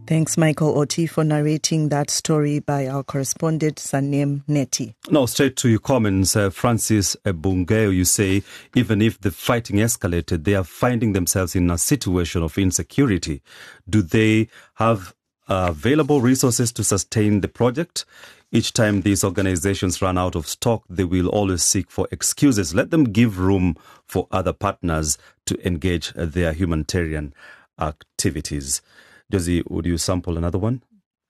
Thanks, 0.07 0.37
Michael 0.37 0.77
Oti, 0.77 1.07
for 1.07 1.23
narrating 1.23 1.89
that 1.89 2.11
story 2.11 2.59
by 2.59 2.85
our 2.85 3.01
correspondent, 3.01 3.77
Zanem 3.77 4.43
Nety. 4.47 4.93
Now, 5.09 5.25
straight 5.25 5.55
to 5.57 5.69
your 5.69 5.79
comments, 5.79 6.35
uh, 6.35 6.51
Francis 6.51 7.15
Bungeo, 7.25 7.91
you 7.91 8.05
say, 8.05 8.43
even 8.75 9.01
if 9.01 9.19
the 9.19 9.31
fighting 9.31 9.77
escalated, 9.77 10.43
they 10.43 10.53
are 10.53 10.63
finding 10.63 11.13
themselves 11.13 11.55
in 11.55 11.71
a 11.71 11.79
situation 11.79 12.43
of 12.43 12.55
insecurity. 12.59 13.41
Do 13.89 14.03
they 14.03 14.47
have 14.75 15.15
uh, 15.47 15.67
available 15.69 16.21
resources 16.21 16.71
to 16.73 16.83
sustain 16.83 17.41
the 17.41 17.47
project? 17.47 18.05
Each 18.51 18.73
time 18.73 19.01
these 19.01 19.23
organizations 19.23 20.03
run 20.03 20.19
out 20.19 20.35
of 20.35 20.47
stock, 20.47 20.83
they 20.87 21.03
will 21.03 21.29
always 21.29 21.63
seek 21.63 21.89
for 21.89 22.07
excuses. 22.11 22.75
Let 22.75 22.91
them 22.91 23.05
give 23.05 23.39
room 23.39 23.75
for 24.05 24.27
other 24.29 24.53
partners 24.53 25.17
to 25.47 25.67
engage 25.67 26.13
their 26.13 26.53
humanitarian 26.53 27.33
activities. 27.79 28.83
Josie, 29.31 29.63
would 29.69 29.87
you 29.87 29.97
sample 29.99 30.37
another 30.37 30.59
one? 30.59 30.83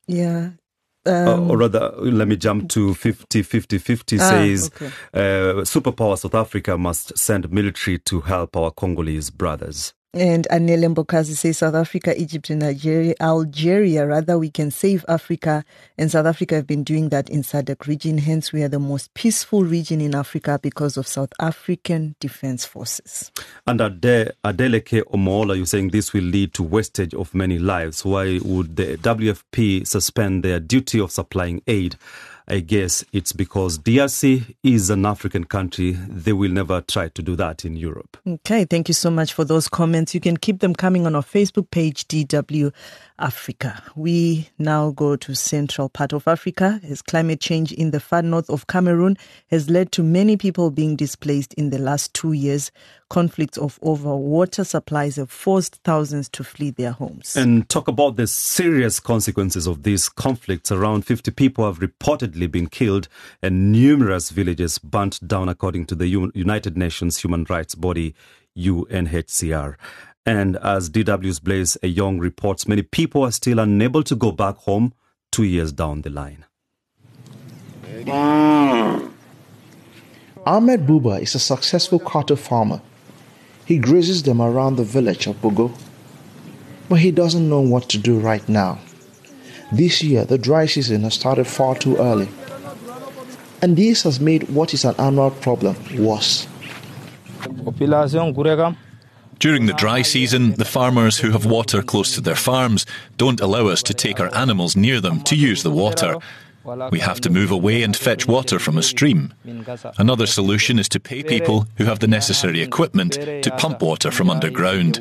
Yeah. 0.07 0.51
Uh, 1.07 1.33
Um, 1.33 1.51
or 1.51 1.57
rather, 1.57 1.91
let 1.99 2.29
me 2.29 2.37
jump 2.37 2.69
to 2.69 2.93
50 2.95 3.43
50 3.43 3.79
50 3.79 4.19
Ah, 4.19 4.19
says 4.19 4.71
okay. 4.75 4.93
uh, 5.15 5.65
superpower 5.65 6.17
South 6.19 6.35
Africa 6.35 6.77
must 6.77 7.17
send 7.17 7.51
military 7.51 7.99
to 7.99 8.21
help 8.21 8.57
our 8.57 8.71
Congolese 8.71 9.31
brothers. 9.31 9.94
And 10.17 10.47
Anele 10.49 10.95
Mbokazi 10.95 11.35
says 11.35 11.57
South 11.57 11.75
Africa, 11.75 12.17
Egypt, 12.17 12.49
and 12.49 12.61
Nigeria, 12.61 13.15
Algeria, 13.19 14.07
rather, 14.07 14.39
we 14.39 14.49
can 14.49 14.71
save 14.71 15.03
Africa. 15.09 15.65
And 15.97 16.09
South 16.09 16.25
Africa 16.25 16.55
have 16.55 16.65
been 16.65 16.85
doing 16.85 17.09
that 17.09 17.29
in 17.29 17.41
SADC 17.41 17.85
region. 17.85 18.17
Hence, 18.17 18.53
we 18.53 18.63
are 18.63 18.69
the 18.69 18.79
most 18.79 19.13
peaceful 19.13 19.65
region 19.65 19.99
in 19.99 20.15
Africa 20.15 20.57
because 20.63 20.95
of 20.95 21.05
South 21.05 21.33
African 21.41 22.15
defense 22.21 22.63
forces. 22.63 23.29
And 23.67 23.81
Ade, 23.81 24.31
Adeleke 24.45 25.03
Omola, 25.11 25.57
you're 25.57 25.65
saying 25.65 25.89
this 25.89 26.13
will 26.13 26.23
lead 26.23 26.53
to 26.53 26.63
wastage 26.63 27.13
of 27.13 27.35
many 27.35 27.59
lives. 27.59 28.05
Why 28.05 28.39
would 28.41 28.77
the 28.77 28.95
WFP 28.95 29.85
suspend 29.85 30.43
their 30.43 30.61
duty 30.61 30.97
of 30.97 31.11
supplying 31.11 31.61
aid? 31.67 31.97
I 32.47 32.59
guess 32.59 33.03
it's 33.11 33.31
because 33.31 33.79
DRC 33.79 34.55
is 34.63 34.91
an 34.91 35.05
African 35.05 35.45
country. 35.45 35.93
They 35.93 36.33
will 36.33 36.51
never 36.51 36.81
try 36.81 37.09
to 37.09 37.21
do 37.21 37.35
that 37.37 37.65
in 37.65 37.75
Europe. 37.75 38.17
Okay, 38.27 38.65
thank 38.65 38.87
you 38.87 38.93
so 38.93 39.09
much 39.09 39.33
for 39.33 39.43
those 39.43 39.67
comments. 39.67 40.13
You 40.13 40.21
can 40.21 40.37
keep 40.37 40.59
them 40.59 40.75
coming 40.75 41.07
on 41.07 41.15
our 41.15 41.23
Facebook 41.23 41.71
page, 41.71 42.07
DW 42.07 42.71
Africa. 43.17 43.81
We 43.95 44.49
now 44.57 44.91
go 44.91 45.15
to 45.15 45.35
central 45.35 45.89
part 45.89 46.11
of 46.11 46.27
Africa 46.27 46.81
as 46.87 47.01
climate 47.01 47.39
change 47.39 47.71
in 47.71 47.91
the 47.91 47.99
far 47.99 48.21
north 48.21 48.49
of 48.49 48.67
Cameroon 48.67 49.17
has 49.47 49.69
led 49.69 49.91
to 49.93 50.03
many 50.03 50.35
people 50.35 50.69
being 50.69 50.95
displaced 50.95 51.53
in 51.53 51.69
the 51.69 51.77
last 51.77 52.13
two 52.13 52.33
years. 52.33 52.71
Conflicts 53.09 53.57
of 53.57 53.79
over 53.81 54.15
water 54.15 54.63
supplies 54.63 55.15
have 55.15 55.31
forced 55.31 55.75
thousands 55.83 56.27
to 56.29 56.43
flee 56.43 56.71
their 56.71 56.91
homes. 56.91 57.35
And 57.37 57.69
talk 57.69 57.87
about 57.87 58.17
the 58.17 58.27
serious 58.27 58.99
consequences 58.99 59.67
of 59.67 59.83
these 59.83 60.09
conflicts. 60.09 60.71
Around 60.71 61.05
50 61.05 61.31
people 61.31 61.65
have 61.65 61.79
reportedly 61.79 62.51
been 62.51 62.67
killed 62.67 63.07
and 63.41 63.71
numerous 63.71 64.31
villages 64.31 64.77
burnt 64.79 65.25
down, 65.25 65.47
according 65.47 65.85
to 65.87 65.95
the 65.95 66.07
United 66.07 66.77
Nations 66.77 67.17
human 67.17 67.45
rights 67.49 67.75
body, 67.75 68.15
UNHCR. 68.57 69.75
And 70.25 70.57
as 70.57 70.89
DW's 70.89 71.39
Blaise 71.39 71.77
Eyong 71.83 72.19
reports, 72.19 72.67
many 72.67 72.81
people 72.81 73.23
are 73.23 73.31
still 73.31 73.59
unable 73.59 74.01
to 74.03 74.15
go 74.15 74.31
back 74.31 74.55
home 74.57 74.93
two 75.31 75.43
years 75.43 75.71
down 75.71 76.01
the 76.01 76.09
line. 76.09 76.45
Mm. 77.85 79.11
Ahmed 80.45 80.87
Buba 80.87 81.21
is 81.21 81.35
a 81.35 81.39
successful 81.39 81.99
cattle 81.99 82.35
farmer. 82.35 82.81
He 83.65 83.77
grazes 83.77 84.23
them 84.23 84.41
around 84.41 84.75
the 84.75 84.83
village 84.83 85.27
of 85.27 85.41
Bogo. 85.41 85.71
But 86.87 86.99
he 86.99 87.11
doesn't 87.11 87.49
know 87.49 87.61
what 87.61 87.89
to 87.89 87.97
do 87.97 88.19
right 88.19 88.47
now. 88.47 88.79
This 89.71 90.03
year, 90.03 90.23
the 90.25 90.37
dry 90.37 90.67
season 90.67 91.01
has 91.01 91.15
started 91.15 91.45
far 91.45 91.75
too 91.75 91.97
early. 91.97 92.29
And 93.61 93.75
this 93.75 94.03
has 94.03 94.19
made 94.19 94.49
what 94.49 94.73
is 94.73 94.85
an 94.85 94.95
annual 94.99 95.31
problem 95.31 95.75
worse. 95.97 96.47
During 99.39 99.65
the 99.65 99.73
dry 99.73 100.01
season, 100.01 100.53
the 100.53 100.65
farmers 100.65 101.17
who 101.17 101.31
have 101.31 101.45
water 101.45 101.81
close 101.81 102.13
to 102.15 102.21
their 102.21 102.35
farms 102.35 102.85
don't 103.17 103.41
allow 103.41 103.67
us 103.67 103.83
to 103.83 103.93
take 103.93 104.19
our 104.19 104.33
animals 104.35 104.75
near 104.75 105.01
them 105.01 105.21
to 105.21 105.35
use 105.35 105.63
the 105.63 105.71
water. 105.71 106.15
We 106.91 106.99
have 106.99 107.21
to 107.21 107.29
move 107.29 107.51
away 107.51 107.83
and 107.83 107.95
fetch 107.95 108.27
water 108.27 108.57
from 108.57 108.77
a 108.77 108.83
stream. 108.83 109.33
Another 109.97 110.25
solution 110.25 110.79
is 110.79 110.89
to 110.89 110.99
pay 110.99 111.21
people 111.21 111.67
who 111.77 111.85
have 111.85 111.99
the 111.99 112.07
necessary 112.07 112.61
equipment 112.61 113.13
to 113.13 113.55
pump 113.57 113.81
water 113.81 114.09
from 114.09 114.29
underground. 114.31 114.99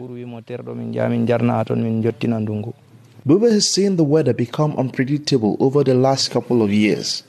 Buba 3.26 3.50
has 3.50 3.66
seen 3.66 3.96
the 3.96 4.04
weather 4.04 4.34
become 4.34 4.76
unpredictable 4.76 5.56
over 5.58 5.82
the 5.82 5.94
last 5.94 6.30
couple 6.30 6.60
of 6.62 6.70
years. 6.70 7.22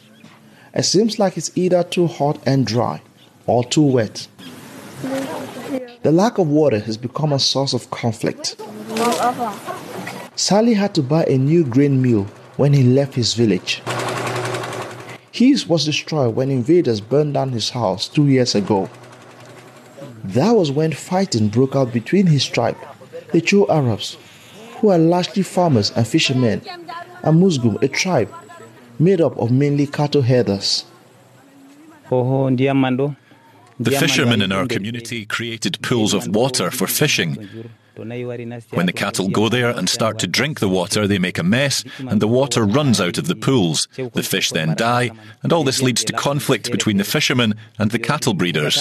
It 0.73 0.83
seems 0.83 1.17
like 1.17 1.37
it's 1.37 1.51
either 1.55 1.83
too 1.83 2.07
hot 2.07 2.37
and 2.45 2.67
dry 2.67 3.01
or 3.47 3.63
too 3.63 3.83
wet. 3.83 4.27
The 6.03 6.11
lack 6.11 6.37
of 6.37 6.47
water 6.47 6.79
has 6.79 6.97
become 6.97 7.33
a 7.33 7.39
source 7.39 7.73
of 7.73 7.89
conflict. 7.91 8.55
Sally 10.35 10.73
had 10.73 10.93
to 10.95 11.01
buy 11.01 11.23
a 11.25 11.37
new 11.37 11.63
grain 11.63 12.01
mill 12.01 12.23
when 12.57 12.73
he 12.73 12.83
left 12.83 13.15
his 13.15 13.33
village. 13.33 13.81
His 15.31 15.67
was 15.67 15.85
destroyed 15.85 16.35
when 16.35 16.49
invaders 16.49 17.01
burned 17.01 17.33
down 17.33 17.49
his 17.51 17.69
house 17.71 18.07
two 18.07 18.27
years 18.27 18.55
ago. 18.55 18.89
That 20.23 20.51
was 20.51 20.71
when 20.71 20.91
fighting 20.93 21.49
broke 21.49 21.75
out 21.75 21.91
between 21.93 22.27
his 22.27 22.45
tribe, 22.45 22.77
the 23.31 23.41
Cho 23.41 23.67
Arabs, 23.67 24.17
who 24.79 24.89
are 24.89 24.97
largely 24.97 25.43
farmers 25.43 25.91
and 25.91 26.07
fishermen, 26.07 26.61
and 27.23 27.41
Musgum, 27.41 27.81
a 27.81 27.87
tribe 27.87 28.33
made 28.97 29.21
up 29.21 29.37
of 29.37 29.51
mainly 29.51 29.87
cattle 29.87 30.21
herders. 30.21 30.85
The 33.79 33.91
fishermen 33.91 34.41
in 34.41 34.51
our 34.51 34.67
community 34.67 35.25
created 35.25 35.81
pools 35.81 36.13
of 36.13 36.27
water 36.27 36.71
for 36.71 36.87
fishing. 36.87 37.69
When 37.95 38.85
the 38.85 38.93
cattle 38.93 39.29
go 39.29 39.49
there 39.49 39.69
and 39.69 39.89
start 39.89 40.19
to 40.19 40.27
drink 40.27 40.59
the 40.59 40.69
water, 40.69 41.07
they 41.07 41.17
make 41.19 41.37
a 41.37 41.43
mess 41.43 41.83
and 41.99 42.21
the 42.21 42.27
water 42.27 42.63
runs 42.63 42.99
out 42.99 43.17
of 43.17 43.27
the 43.27 43.35
pools. 43.35 43.87
The 43.95 44.23
fish 44.23 44.51
then 44.51 44.75
die, 44.75 45.11
and 45.43 45.53
all 45.53 45.63
this 45.63 45.81
leads 45.81 46.03
to 46.05 46.13
conflict 46.13 46.71
between 46.71 46.97
the 46.97 47.03
fishermen 47.03 47.55
and 47.79 47.91
the 47.91 47.99
cattle 47.99 48.33
breeders. 48.33 48.75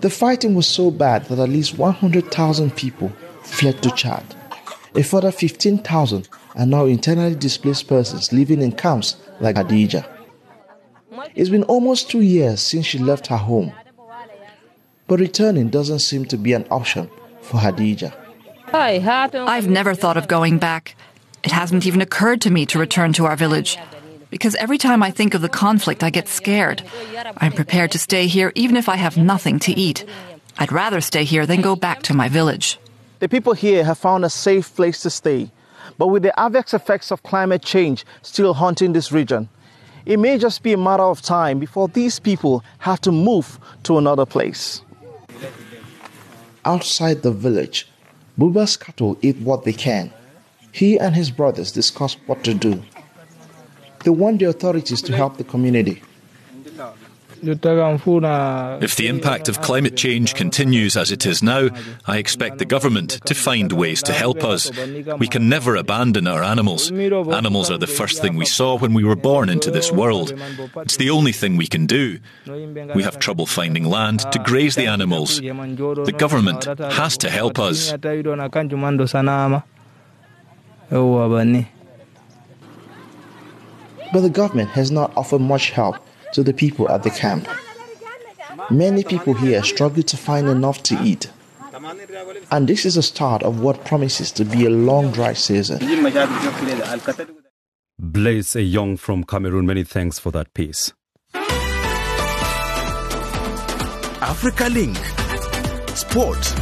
The 0.00 0.10
fighting 0.10 0.54
was 0.54 0.66
so 0.66 0.90
bad 0.90 1.26
that 1.26 1.38
at 1.38 1.48
least 1.48 1.78
100,000 1.78 2.76
people 2.76 3.12
fled 3.42 3.82
to 3.82 3.90
Chad. 3.90 4.24
A 4.94 5.02
further 5.02 5.32
15,000 5.32 6.28
are 6.54 6.66
now 6.66 6.84
internally 6.86 7.34
displaced 7.34 7.88
persons 7.88 8.32
living 8.32 8.62
in 8.62 8.72
camps 8.72 9.16
like 9.40 9.56
Hadija. 9.56 10.04
It's 11.34 11.50
been 11.50 11.64
almost 11.64 12.10
two 12.10 12.20
years 12.20 12.60
since 12.60 12.86
she 12.86 12.98
left 12.98 13.26
her 13.28 13.36
home, 13.36 13.72
but 15.06 15.20
returning 15.20 15.68
doesn't 15.68 16.00
seem 16.00 16.24
to 16.26 16.36
be 16.36 16.52
an 16.52 16.66
option 16.70 17.10
for 17.40 17.58
Hadija. 17.58 18.12
I've 18.72 19.68
never 19.68 19.94
thought 19.94 20.16
of 20.16 20.28
going 20.28 20.58
back. 20.58 20.96
It 21.42 21.52
hasn't 21.52 21.86
even 21.86 22.00
occurred 22.00 22.40
to 22.42 22.50
me 22.50 22.66
to 22.66 22.78
return 22.78 23.12
to 23.14 23.26
our 23.26 23.36
village. 23.36 23.78
Because 24.30 24.54
every 24.54 24.78
time 24.78 25.02
I 25.02 25.10
think 25.10 25.34
of 25.34 25.42
the 25.42 25.48
conflict, 25.48 26.02
I 26.02 26.08
get 26.08 26.28
scared. 26.28 26.82
I'm 27.36 27.52
prepared 27.52 27.90
to 27.92 27.98
stay 27.98 28.26
here 28.26 28.50
even 28.54 28.76
if 28.76 28.88
I 28.88 28.96
have 28.96 29.18
nothing 29.18 29.58
to 29.60 29.72
eat. 29.72 30.06
I'd 30.58 30.72
rather 30.72 31.00
stay 31.00 31.24
here 31.24 31.44
than 31.44 31.60
go 31.60 31.76
back 31.76 32.02
to 32.04 32.14
my 32.14 32.28
village. 32.28 32.78
The 33.18 33.28
people 33.28 33.52
here 33.52 33.84
have 33.84 33.98
found 33.98 34.24
a 34.24 34.30
safe 34.30 34.74
place 34.74 35.02
to 35.02 35.10
stay, 35.10 35.50
but 35.98 36.08
with 36.08 36.22
the 36.22 36.38
adverse 36.38 36.74
effects 36.74 37.10
of 37.10 37.22
climate 37.22 37.62
change 37.62 38.04
still 38.22 38.54
haunting 38.54 38.92
this 38.92 39.12
region, 39.12 39.48
it 40.04 40.18
may 40.18 40.38
just 40.38 40.62
be 40.62 40.72
a 40.72 40.76
matter 40.76 41.02
of 41.02 41.22
time 41.22 41.58
before 41.58 41.88
these 41.88 42.18
people 42.18 42.64
have 42.78 43.00
to 43.02 43.12
move 43.12 43.58
to 43.84 43.98
another 43.98 44.26
place. 44.26 44.82
Outside 46.64 47.22
the 47.22 47.32
village, 47.32 47.88
Buba's 48.38 48.76
cattle 48.76 49.18
eat 49.20 49.36
what 49.38 49.64
they 49.64 49.72
can. 49.72 50.12
He 50.72 50.98
and 50.98 51.14
his 51.14 51.30
brothers 51.30 51.70
discuss 51.72 52.16
what 52.26 52.42
to 52.44 52.54
do. 52.54 52.82
They 54.04 54.10
want 54.10 54.38
the 54.38 54.46
authorities 54.46 55.02
to 55.02 55.14
help 55.14 55.36
the 55.36 55.44
community. 55.44 56.02
If 57.44 58.96
the 58.96 59.08
impact 59.08 59.48
of 59.48 59.60
climate 59.62 59.96
change 59.96 60.34
continues 60.34 60.96
as 60.96 61.10
it 61.10 61.26
is 61.26 61.42
now, 61.42 61.70
I 62.06 62.18
expect 62.18 62.58
the 62.58 62.64
government 62.64 63.18
to 63.26 63.34
find 63.34 63.72
ways 63.72 64.00
to 64.04 64.12
help 64.12 64.44
us. 64.44 64.70
We 65.18 65.26
can 65.26 65.48
never 65.48 65.74
abandon 65.74 66.28
our 66.28 66.44
animals. 66.44 66.92
Animals 66.92 67.68
are 67.70 67.78
the 67.78 67.88
first 67.88 68.22
thing 68.22 68.36
we 68.36 68.46
saw 68.46 68.78
when 68.78 68.94
we 68.94 69.02
were 69.02 69.16
born 69.16 69.48
into 69.48 69.72
this 69.72 69.90
world. 69.90 70.32
It's 70.76 70.98
the 70.98 71.10
only 71.10 71.32
thing 71.32 71.56
we 71.56 71.66
can 71.66 71.86
do. 71.86 72.20
We 72.94 73.02
have 73.02 73.18
trouble 73.18 73.46
finding 73.46 73.86
land 73.86 74.20
to 74.30 74.38
graze 74.38 74.76
the 74.76 74.86
animals. 74.86 75.40
The 75.40 76.14
government 76.16 76.64
has 76.92 77.16
to 77.18 77.28
help 77.28 77.58
us. 77.58 77.90
But 84.12 84.20
the 84.20 84.30
government 84.30 84.68
has 84.70 84.90
not 84.92 85.10
offered 85.16 85.40
much 85.40 85.70
help 85.70 85.96
to 86.32 86.42
the 86.42 86.52
people 86.52 86.88
at 86.90 87.02
the 87.02 87.10
camp. 87.10 87.48
Many 88.70 89.04
people 89.04 89.34
here 89.34 89.62
struggle 89.62 90.02
to 90.02 90.16
find 90.16 90.48
enough 90.48 90.82
to 90.84 90.98
eat. 91.02 91.30
And 92.50 92.68
this 92.68 92.84
is 92.84 92.94
the 92.94 93.02
start 93.02 93.42
of 93.42 93.60
what 93.60 93.84
promises 93.84 94.30
to 94.32 94.44
be 94.44 94.66
a 94.66 94.70
long 94.70 95.10
dry 95.10 95.32
season. 95.32 95.78
Blaise 97.98 98.54
Eyong 98.54 98.98
from 98.98 99.24
Cameroon, 99.24 99.66
many 99.66 99.84
thanks 99.84 100.18
for 100.18 100.30
that 100.32 100.52
piece. 100.54 100.92
Africa 104.22 104.68
Link. 104.68 104.96
Sport. 105.96 106.54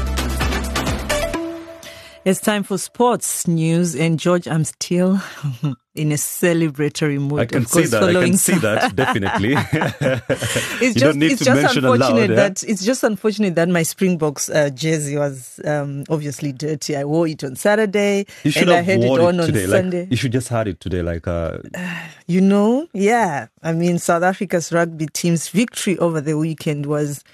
It's 2.25 2.41
time 2.41 2.63
for 2.63 2.77
sports 2.79 3.49
news, 3.49 3.95
and 3.95 4.19
George, 4.19 4.47
I'm 4.47 4.65
still 4.65 5.21
in 6.01 6.13
a 6.13 6.17
celebratory 6.17 7.21
mood. 7.21 7.41
I 7.41 7.45
can 7.47 7.59
of 7.65 7.71
course, 7.71 7.85
see 7.85 7.91
that. 7.91 8.03
I 8.03 8.13
can 8.25 8.37
see 8.39 8.55
that 8.59 8.97
definitely. 8.97 9.55
it's 9.55 10.81
you 10.81 10.95
just, 10.95 10.99
don't 11.05 11.17
need 11.19 11.33
it's 11.33 11.41
to 11.41 11.45
just 11.45 11.63
mention 11.63 11.85
unfortunate 11.85 12.17
aloud. 12.17 12.31
yeah? 12.31 12.37
that 12.37 12.63
it's 12.63 12.85
just 12.85 13.05
unfortunate 13.05 13.55
that 13.55 13.69
my 13.69 13.83
Springboks 13.83 14.49
uh, 14.49 14.71
jersey 14.71 15.19
was 15.19 15.61
um, 15.67 16.05
obviously 16.09 16.53
dirty. 16.53 16.97
I 16.97 17.05
wore 17.05 17.29
it 17.29 17.45
on 17.45 17.55
Saturday, 17.55 18.25
You 18.45 18.51
should 18.51 18.63
and 18.63 18.73
I 18.73 18.81
had 18.81 19.03
it 19.03 19.11
on 19.11 19.21
it 19.37 19.41
on 19.41 19.47
today. 19.47 19.67
Sunday. 19.67 20.01
Like 20.01 20.11
you 20.11 20.17
should 20.17 20.33
just 20.33 20.49
had 20.49 20.69
it 20.69 20.81
today. 20.81 21.03
Like 21.03 21.29
uh, 21.29 21.59
You 22.27 22.41
know, 22.41 22.87
yeah. 22.93 23.49
I 23.63 23.73
mean, 23.73 23.99
South 23.99 24.23
Africa's 24.23 24.73
rugby 24.73 25.07
team's 25.09 25.49
victory 25.49 25.99
over 25.99 26.21
the 26.21 26.39
weekend 26.39 26.87
was 26.87 27.25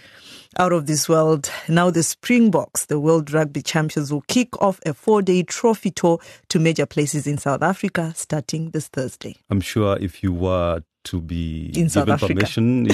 out 0.58 0.72
of 0.72 0.86
this 0.86 1.08
world. 1.08 1.50
Now 1.68 1.90
the 1.90 2.02
Springboks, 2.02 2.86
the 2.86 2.98
World 2.98 3.32
Rugby 3.32 3.62
Champions, 3.62 4.12
will 4.12 4.22
kick 4.22 4.60
off 4.60 4.80
a 4.86 4.94
four-day 4.94 5.42
trophy 5.44 5.90
tour 5.90 6.18
to 6.48 6.58
major 6.58 6.86
places 6.86 7.26
in 7.26 7.38
South 7.38 7.62
Africa 7.62 8.12
starting 8.16 8.70
this 8.70 8.88
Thursday. 8.88 9.36
I'm 9.50 9.60
sure 9.60 9.96
if 10.00 10.22
you 10.22 10.32
were 10.32 10.82
to 11.04 11.20
be 11.20 11.70
In 11.76 11.88
South 11.88 12.08
Africa. 12.08 12.34
permission, 12.34 12.88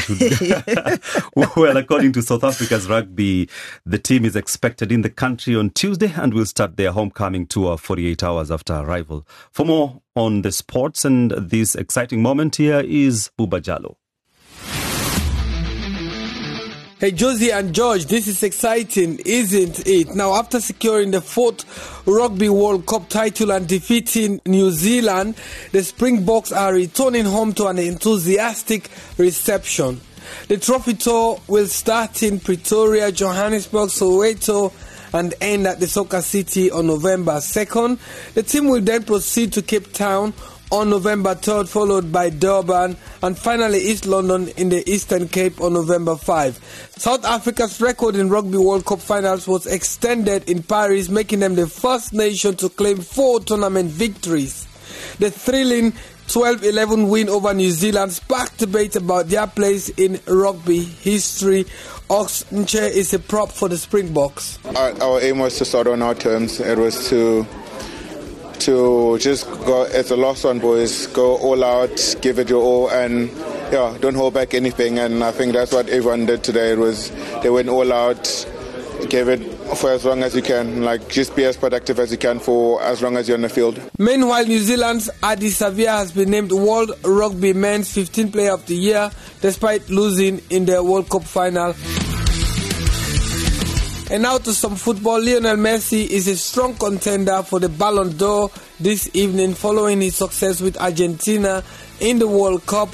well, 1.56 1.76
according 1.78 2.12
to 2.12 2.20
South 2.20 2.44
Africa's 2.44 2.86
rugby, 2.86 3.48
the 3.86 3.98
team 3.98 4.26
is 4.26 4.36
expected 4.36 4.92
in 4.92 5.00
the 5.00 5.08
country 5.08 5.56
on 5.56 5.70
Tuesday 5.70 6.12
and 6.14 6.34
will 6.34 6.44
start 6.44 6.76
their 6.76 6.92
homecoming 6.92 7.46
tour 7.46 7.78
48 7.78 8.22
hours 8.22 8.50
after 8.50 8.74
arrival. 8.74 9.26
For 9.50 9.64
more 9.64 10.02
on 10.14 10.42
the 10.42 10.52
sports 10.52 11.06
and 11.06 11.30
this 11.30 11.74
exciting 11.74 12.20
moment, 12.20 12.56
here 12.56 12.80
is 12.80 13.30
Buba 13.38 13.62
Hey, 17.02 17.10
Josie 17.10 17.50
and 17.50 17.74
George, 17.74 18.06
this 18.06 18.28
is 18.28 18.44
exciting, 18.44 19.18
isn't 19.24 19.88
it? 19.88 20.14
Now, 20.14 20.36
after 20.36 20.60
securing 20.60 21.10
the 21.10 21.20
fourth 21.20 21.64
Rugby 22.06 22.48
World 22.48 22.86
Cup 22.86 23.08
title 23.08 23.50
and 23.50 23.66
defeating 23.66 24.40
New 24.46 24.70
Zealand, 24.70 25.34
the 25.72 25.82
Springboks 25.82 26.52
are 26.52 26.72
returning 26.72 27.24
home 27.24 27.54
to 27.54 27.66
an 27.66 27.80
enthusiastic 27.80 28.88
reception. 29.18 30.00
The 30.46 30.58
trophy 30.58 30.94
tour 30.94 31.40
will 31.48 31.66
start 31.66 32.22
in 32.22 32.38
Pretoria, 32.38 33.10
Johannesburg, 33.10 33.88
Soweto, 33.88 34.72
and 35.12 35.34
end 35.40 35.66
at 35.66 35.80
the 35.80 35.88
Soccer 35.88 36.22
City 36.22 36.70
on 36.70 36.86
November 36.86 37.32
2nd. 37.32 37.98
The 38.34 38.44
team 38.44 38.68
will 38.68 38.80
then 38.80 39.02
proceed 39.02 39.52
to 39.54 39.62
Cape 39.62 39.92
Town 39.92 40.34
on 40.72 40.88
November 40.88 41.34
3rd, 41.34 41.68
followed 41.68 42.10
by 42.10 42.30
Durban, 42.30 42.96
and 43.22 43.38
finally 43.38 43.78
East 43.78 44.06
London 44.06 44.48
in 44.56 44.70
the 44.70 44.82
Eastern 44.90 45.28
Cape 45.28 45.60
on 45.60 45.74
November 45.74 46.16
5. 46.16 46.88
South 46.96 47.24
Africa's 47.26 47.78
record 47.80 48.16
in 48.16 48.30
Rugby 48.30 48.56
World 48.56 48.86
Cup 48.86 49.00
finals 49.00 49.46
was 49.46 49.66
extended 49.66 50.48
in 50.48 50.62
Paris, 50.62 51.10
making 51.10 51.40
them 51.40 51.54
the 51.54 51.66
first 51.66 52.14
nation 52.14 52.56
to 52.56 52.70
claim 52.70 52.98
four 52.98 53.38
tournament 53.40 53.90
victories. 53.90 54.66
The 55.18 55.30
thrilling 55.30 55.92
12 56.28 56.64
11 56.64 57.08
win 57.08 57.28
over 57.28 57.52
New 57.52 57.70
Zealand 57.70 58.12
sparked 58.12 58.56
debate 58.56 58.96
about 58.96 59.28
their 59.28 59.46
place 59.46 59.90
in 59.90 60.18
rugby 60.26 60.80
history. 60.82 61.66
Ox 62.08 62.44
Nche 62.50 62.90
is 62.90 63.12
a 63.12 63.18
prop 63.18 63.50
for 63.50 63.68
the 63.68 63.76
Springboks. 63.76 64.58
Our, 64.64 65.02
our 65.02 65.20
aim 65.20 65.38
was 65.40 65.58
to 65.58 65.66
start 65.66 65.86
on 65.86 66.00
our 66.00 66.14
terms. 66.14 66.60
It 66.60 66.78
was 66.78 67.10
to 67.10 67.46
to 68.64 69.18
just 69.18 69.46
go 69.64 69.84
as 69.84 70.10
a 70.10 70.16
lost 70.16 70.44
one, 70.44 70.58
boys. 70.58 71.06
Go 71.08 71.36
all 71.38 71.64
out, 71.64 72.16
give 72.20 72.38
it 72.38 72.48
your 72.48 72.62
all, 72.62 72.90
and 72.90 73.28
yeah, 73.72 73.96
don't 74.00 74.14
hold 74.14 74.34
back 74.34 74.54
anything. 74.54 74.98
And 74.98 75.24
I 75.24 75.32
think 75.32 75.52
that's 75.52 75.72
what 75.72 75.88
everyone 75.88 76.26
did 76.26 76.44
today. 76.44 76.72
It 76.72 76.78
was 76.78 77.10
they 77.42 77.50
went 77.50 77.68
all 77.68 77.92
out, 77.92 78.46
gave 79.08 79.28
it 79.28 79.40
for 79.76 79.90
as 79.90 80.04
long 80.04 80.22
as 80.22 80.34
you 80.36 80.42
can. 80.42 80.82
Like 80.82 81.08
just 81.08 81.34
be 81.34 81.44
as 81.44 81.56
productive 81.56 81.98
as 81.98 82.12
you 82.12 82.18
can 82.18 82.38
for 82.38 82.82
as 82.82 83.02
long 83.02 83.16
as 83.16 83.28
you're 83.28 83.36
on 83.36 83.42
the 83.42 83.48
field. 83.48 83.80
Meanwhile, 83.98 84.46
New 84.46 84.60
Zealand's 84.60 85.10
Ardie 85.22 85.50
Savea 85.50 85.98
has 85.98 86.12
been 86.12 86.30
named 86.30 86.52
World 86.52 86.92
Rugby 87.04 87.52
Men's 87.52 87.92
15 87.92 88.30
Player 88.30 88.52
of 88.52 88.66
the 88.66 88.76
Year 88.76 89.10
despite 89.40 89.90
losing 89.90 90.40
in 90.50 90.66
the 90.66 90.82
World 90.82 91.08
Cup 91.10 91.24
final. 91.24 91.74
And 94.12 94.24
now 94.24 94.36
to 94.36 94.52
some 94.52 94.76
football. 94.76 95.22
Lionel 95.22 95.56
Messi 95.56 96.06
is 96.06 96.28
a 96.28 96.36
strong 96.36 96.74
contender 96.74 97.42
for 97.42 97.58
the 97.58 97.70
Ballon 97.70 98.14
d'Or 98.14 98.50
this 98.78 99.08
evening 99.14 99.54
following 99.54 100.02
his 100.02 100.16
success 100.16 100.60
with 100.60 100.76
Argentina 100.76 101.64
in 101.98 102.18
the 102.18 102.28
World 102.28 102.66
Cup. 102.66 102.90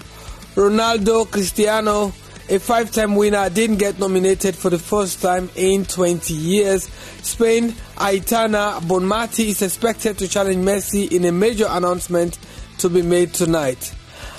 Ronaldo 0.54 1.28
Cristiano, 1.28 2.12
a 2.48 2.60
five 2.60 2.92
time 2.92 3.16
winner, 3.16 3.50
didn't 3.50 3.78
get 3.78 3.98
nominated 3.98 4.54
for 4.54 4.70
the 4.70 4.78
first 4.78 5.20
time 5.20 5.50
in 5.56 5.84
20 5.86 6.32
years. 6.34 6.84
Spain, 7.22 7.70
Aitana 7.96 8.78
Bonmati 8.82 9.46
is 9.46 9.60
expected 9.60 10.18
to 10.18 10.28
challenge 10.28 10.64
Messi 10.64 11.10
in 11.10 11.24
a 11.24 11.32
major 11.32 11.66
announcement 11.68 12.38
to 12.78 12.88
be 12.88 13.02
made 13.02 13.34
tonight. 13.34 13.92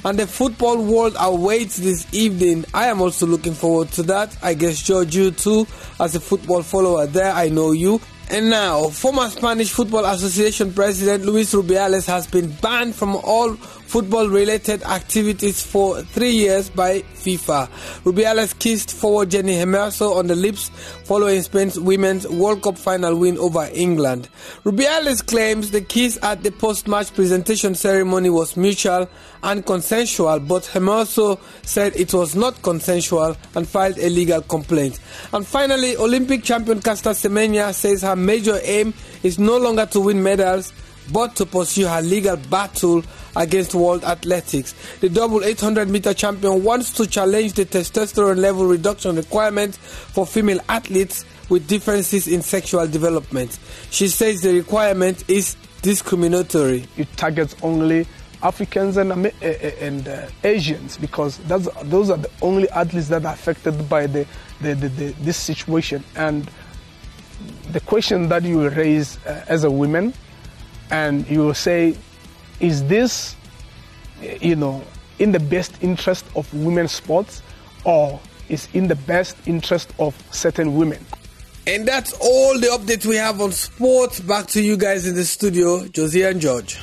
And 0.05 0.17
the 0.17 0.27
football 0.27 0.77
world 0.81 1.15
awaits 1.19 1.77
this 1.77 2.07
evening. 2.13 2.65
I 2.73 2.87
am 2.87 3.01
also 3.01 3.25
looking 3.25 3.53
forward 3.53 3.89
to 3.93 4.03
that. 4.03 4.37
I 4.41 4.53
guess 4.53 4.81
George, 4.81 5.15
you 5.15 5.31
too, 5.31 5.67
as 5.99 6.15
a 6.15 6.19
football 6.19 6.63
follower 6.63 7.05
there, 7.05 7.31
I 7.31 7.49
know 7.49 7.71
you. 7.71 7.99
And 8.31 8.49
now, 8.49 8.89
former 8.89 9.27
Spanish 9.29 9.71
Football 9.71 10.05
Association 10.05 10.71
President 10.71 11.25
Luis 11.25 11.51
Rubiales 11.53 12.05
has 12.05 12.27
been 12.27 12.51
banned 12.61 12.93
from 12.95 13.15
all 13.15 13.57
football 13.89 14.29
related 14.29 14.83
activities 14.83 15.63
for 15.63 16.03
three 16.03 16.29
years 16.29 16.69
by 16.69 16.99
FIFA. 16.99 17.67
Rubiales 18.03 18.57
kissed 18.59 18.93
forward 18.93 19.31
Jenni 19.31 19.57
Hermoso 19.57 20.15
on 20.15 20.27
the 20.27 20.35
lips 20.35 20.69
following 21.05 21.41
Spain's 21.41 21.79
Women's 21.79 22.27
World 22.27 22.61
Cup 22.61 22.77
final 22.77 23.15
win 23.15 23.39
over 23.39 23.67
England. 23.73 24.29
Rubiales 24.63 25.25
claims 25.25 25.71
the 25.71 25.81
kiss 25.81 26.19
at 26.21 26.43
the 26.43 26.51
post 26.51 26.87
match 26.87 27.11
presentation 27.15 27.73
ceremony 27.73 28.29
was 28.29 28.55
mutual 28.55 29.09
and 29.41 29.65
consensual, 29.65 30.39
but 30.39 30.65
Hermoso 30.65 31.39
said 31.63 31.95
it 31.95 32.13
was 32.13 32.35
not 32.35 32.61
consensual 32.61 33.35
and 33.55 33.67
filed 33.67 33.97
a 33.97 34.09
legal 34.11 34.43
complaint. 34.43 34.99
And 35.33 35.47
finally, 35.47 35.97
Olympic 35.97 36.43
champion 36.43 36.79
Caster 36.79 37.09
Semenya 37.09 37.73
says 37.73 38.03
her 38.03 38.15
major 38.15 38.59
aim 38.61 38.93
is 39.23 39.39
no 39.39 39.57
longer 39.57 39.87
to 39.87 39.99
win 39.99 40.21
medals 40.21 40.73
but 41.11 41.35
to 41.35 41.45
pursue 41.45 41.87
her 41.87 42.01
legal 42.01 42.37
battle 42.37 43.03
against 43.35 43.75
world 43.75 44.03
athletics. 44.03 44.73
The 44.99 45.09
double 45.09 45.43
800 45.43 45.89
meter 45.89 46.13
champion 46.13 46.63
wants 46.63 46.91
to 46.93 47.07
challenge 47.07 47.53
the 47.53 47.65
testosterone 47.65 48.37
level 48.37 48.65
reduction 48.65 49.15
requirement 49.15 49.75
for 49.75 50.25
female 50.25 50.59
athletes 50.69 51.25
with 51.49 51.67
differences 51.67 52.27
in 52.27 52.41
sexual 52.41 52.87
development. 52.87 53.57
She 53.89 54.07
says 54.07 54.41
the 54.41 54.53
requirement 54.53 55.29
is 55.29 55.55
discriminatory. 55.81 56.85
It 56.97 57.07
targets 57.17 57.55
only 57.63 58.07
Africans 58.41 58.97
and, 58.97 59.25
eh, 59.41 59.71
and 59.81 60.07
uh, 60.07 60.27
Asians 60.43 60.97
because 60.97 61.37
those 61.39 61.67
are 62.09 62.17
the 62.17 62.29
only 62.41 62.69
athletes 62.69 63.09
that 63.09 63.25
are 63.25 63.33
affected 63.33 63.89
by 63.89 64.07
the, 64.07 64.25
the, 64.61 64.75
the, 64.75 65.13
this 65.19 65.37
situation. 65.37 66.03
And 66.15 66.49
the 67.71 67.79
question 67.81 68.29
that 68.29 68.43
you 68.43 68.69
raise 68.69 69.17
uh, 69.25 69.43
as 69.47 69.63
a 69.63 69.71
woman, 69.71 70.13
and 70.91 71.29
you 71.29 71.39
will 71.39 71.53
say, 71.53 71.95
is 72.59 72.85
this, 72.87 73.35
you 74.41 74.55
know, 74.55 74.83
in 75.19 75.31
the 75.31 75.39
best 75.39 75.81
interest 75.81 76.25
of 76.35 76.51
women's 76.53 76.91
sports, 76.91 77.41
or 77.83 78.19
is 78.49 78.67
in 78.73 78.87
the 78.87 78.95
best 78.95 79.37
interest 79.45 79.93
of 79.99 80.15
certain 80.31 80.75
women? 80.75 81.05
And 81.67 81.87
that's 81.87 82.13
all 82.13 82.59
the 82.59 82.67
updates 82.67 83.05
we 83.05 83.15
have 83.17 83.41
on 83.41 83.51
sports. 83.51 84.19
Back 84.19 84.47
to 84.47 84.61
you 84.61 84.75
guys 84.75 85.05
in 85.05 85.15
the 85.15 85.25
studio, 85.25 85.87
Josie 85.87 86.23
and 86.23 86.41
George. 86.41 86.79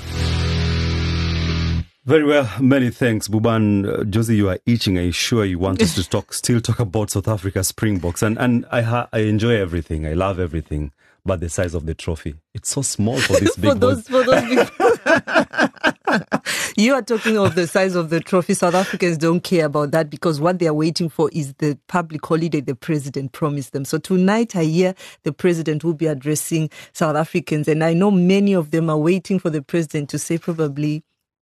Very 2.07 2.23
well, 2.23 2.49
many 2.61 2.91
thanks, 2.91 3.27
Buban. 3.27 3.85
Uh, 3.85 4.05
Josie, 4.05 4.37
you 4.37 4.49
are 4.49 4.61
itching. 4.65 4.97
I'm 4.97 5.11
sure 5.11 5.45
you 5.45 5.59
want 5.59 5.83
us 5.83 5.97
to 5.97 6.05
talk, 6.09 6.33
still 6.33 6.61
talk 6.61 6.79
about 6.79 7.11
South 7.11 7.27
Africa 7.27 7.65
Springboks, 7.65 8.23
and 8.23 8.39
and 8.39 8.65
I 8.71 8.83
ha- 8.83 9.09
I 9.13 9.23
enjoy 9.23 9.57
everything. 9.57 10.07
I 10.07 10.13
love 10.13 10.39
everything, 10.39 10.93
but 11.25 11.41
the 11.41 11.49
size 11.49 11.75
of 11.75 11.85
the 11.85 11.95
trophy, 11.95 12.37
it's 12.55 12.69
so 12.69 12.83
small 12.83 13.19
for 13.19 13.41
this 13.41 13.57
big 13.61 13.73
for 13.73 13.75
those, 13.75 14.07
for 14.07 14.23
those 14.23 14.45
big 14.45 14.71
You 16.77 16.95
are 16.95 17.03
talking 17.03 17.39
of 17.39 17.57
the 17.57 17.67
size 17.67 17.97
of 17.97 18.11
the 18.11 18.21
trophy. 18.21 18.55
South 18.55 18.75
Africans 18.75 19.19
don't 19.19 19.41
care 19.41 19.67
about 19.67 19.91
that 19.91 20.09
because 20.09 20.41
what 20.41 20.61
they 20.61 20.69
are 20.69 20.75
waiting 20.75 21.09
for 21.09 21.29
is 21.33 21.55
the 21.55 21.77
public 21.89 22.25
holiday 22.25 22.61
the 22.61 22.77
president 22.77 23.33
promised 23.33 23.73
them. 23.73 23.85
So 23.85 23.99
tonight, 23.99 24.55
I 24.55 24.63
hear 24.63 24.95
the 25.25 25.33
president 25.33 25.83
will 25.83 25.95
be 25.95 26.07
addressing 26.07 26.71
South 26.93 27.17
Africans, 27.17 27.67
and 27.67 27.83
I 27.83 27.95
know 27.95 28.13
many 28.13 28.53
of 28.53 28.71
them 28.71 28.89
are 28.91 28.99
waiting 28.99 29.41
for 29.41 29.51
the 29.51 29.63
president 29.63 30.09
to 30.11 30.21
say 30.21 30.39
probably 30.39 31.03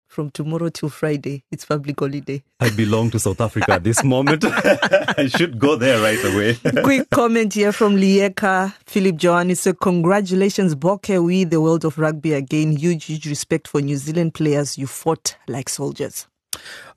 from 0.09 0.31
tomorrow 0.31 0.68
till 0.71 0.88
Friday. 0.88 1.44
It's 1.51 1.64
public 1.64 2.01
holiday. 2.01 2.42
I 2.59 2.71
belong 2.71 3.11
to 3.11 3.21
South 3.21 3.40
Africa 3.40 3.75
at 3.75 3.85
this 3.85 4.03
moment. 4.03 4.44
I 4.49 5.29
should 5.29 5.59
go 5.59 5.77
there 5.77 6.01
right 6.01 6.23
away. 6.25 6.55
Quick 6.83 7.11
comment 7.11 7.55
here 7.55 7.73
from 7.73 7.97
Lieka. 7.97 8.75
Philip 8.87 9.23
Johan 9.23 9.55
said, 9.55 9.79
Congratulations, 9.81 10.75
Bokke. 10.75 11.23
We, 11.23 11.44
the 11.44 11.61
world 11.61 11.85
of 11.85 11.99
rugby, 11.99 12.33
again. 12.33 12.73
Huge, 12.73 13.05
huge 13.05 13.27
respect 13.27 13.68
for 13.68 13.81
New 13.81 13.97
Zealand 13.97 14.35
players. 14.35 14.77
You 14.77 14.87
fought 14.87 15.37
like 15.47 15.68
soldiers. 15.68 16.27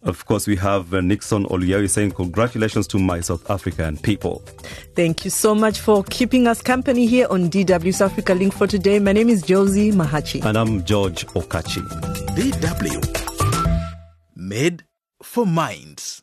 Of 0.04 0.26
course, 0.26 0.48
we 0.48 0.56
have 0.56 0.94
uh, 0.94 1.02
Nixon 1.02 1.46
Oluyawi 1.46 1.90
saying, 1.90 2.12
Congratulations 2.12 2.88
to 2.88 3.00
my 3.00 3.20
South 3.22 3.50
African 3.50 3.98
people. 3.98 4.42
Thank 4.96 5.24
you 5.26 5.32
so 5.32 5.54
much 5.54 5.80
for 5.80 6.04
keeping 6.06 6.48
us 6.48 6.62
company 6.62 7.06
here 7.06 7.28
on 7.30 7.50
DW's 7.50 8.02
Africa 8.02 8.34
Link 8.34 8.54
for 8.54 8.68
today. 8.68 9.00
My 9.00 9.12
name 9.12 9.30
is 9.30 9.44
Josie 9.44 9.92
Mahachi. 9.92 10.44
And 10.44 10.58
I'm 10.58 10.84
George 10.84 11.26
Okachi. 11.28 11.82
DW. 12.36 13.22
Made 14.36 14.84
for 15.22 15.46
Minds. 15.46 16.21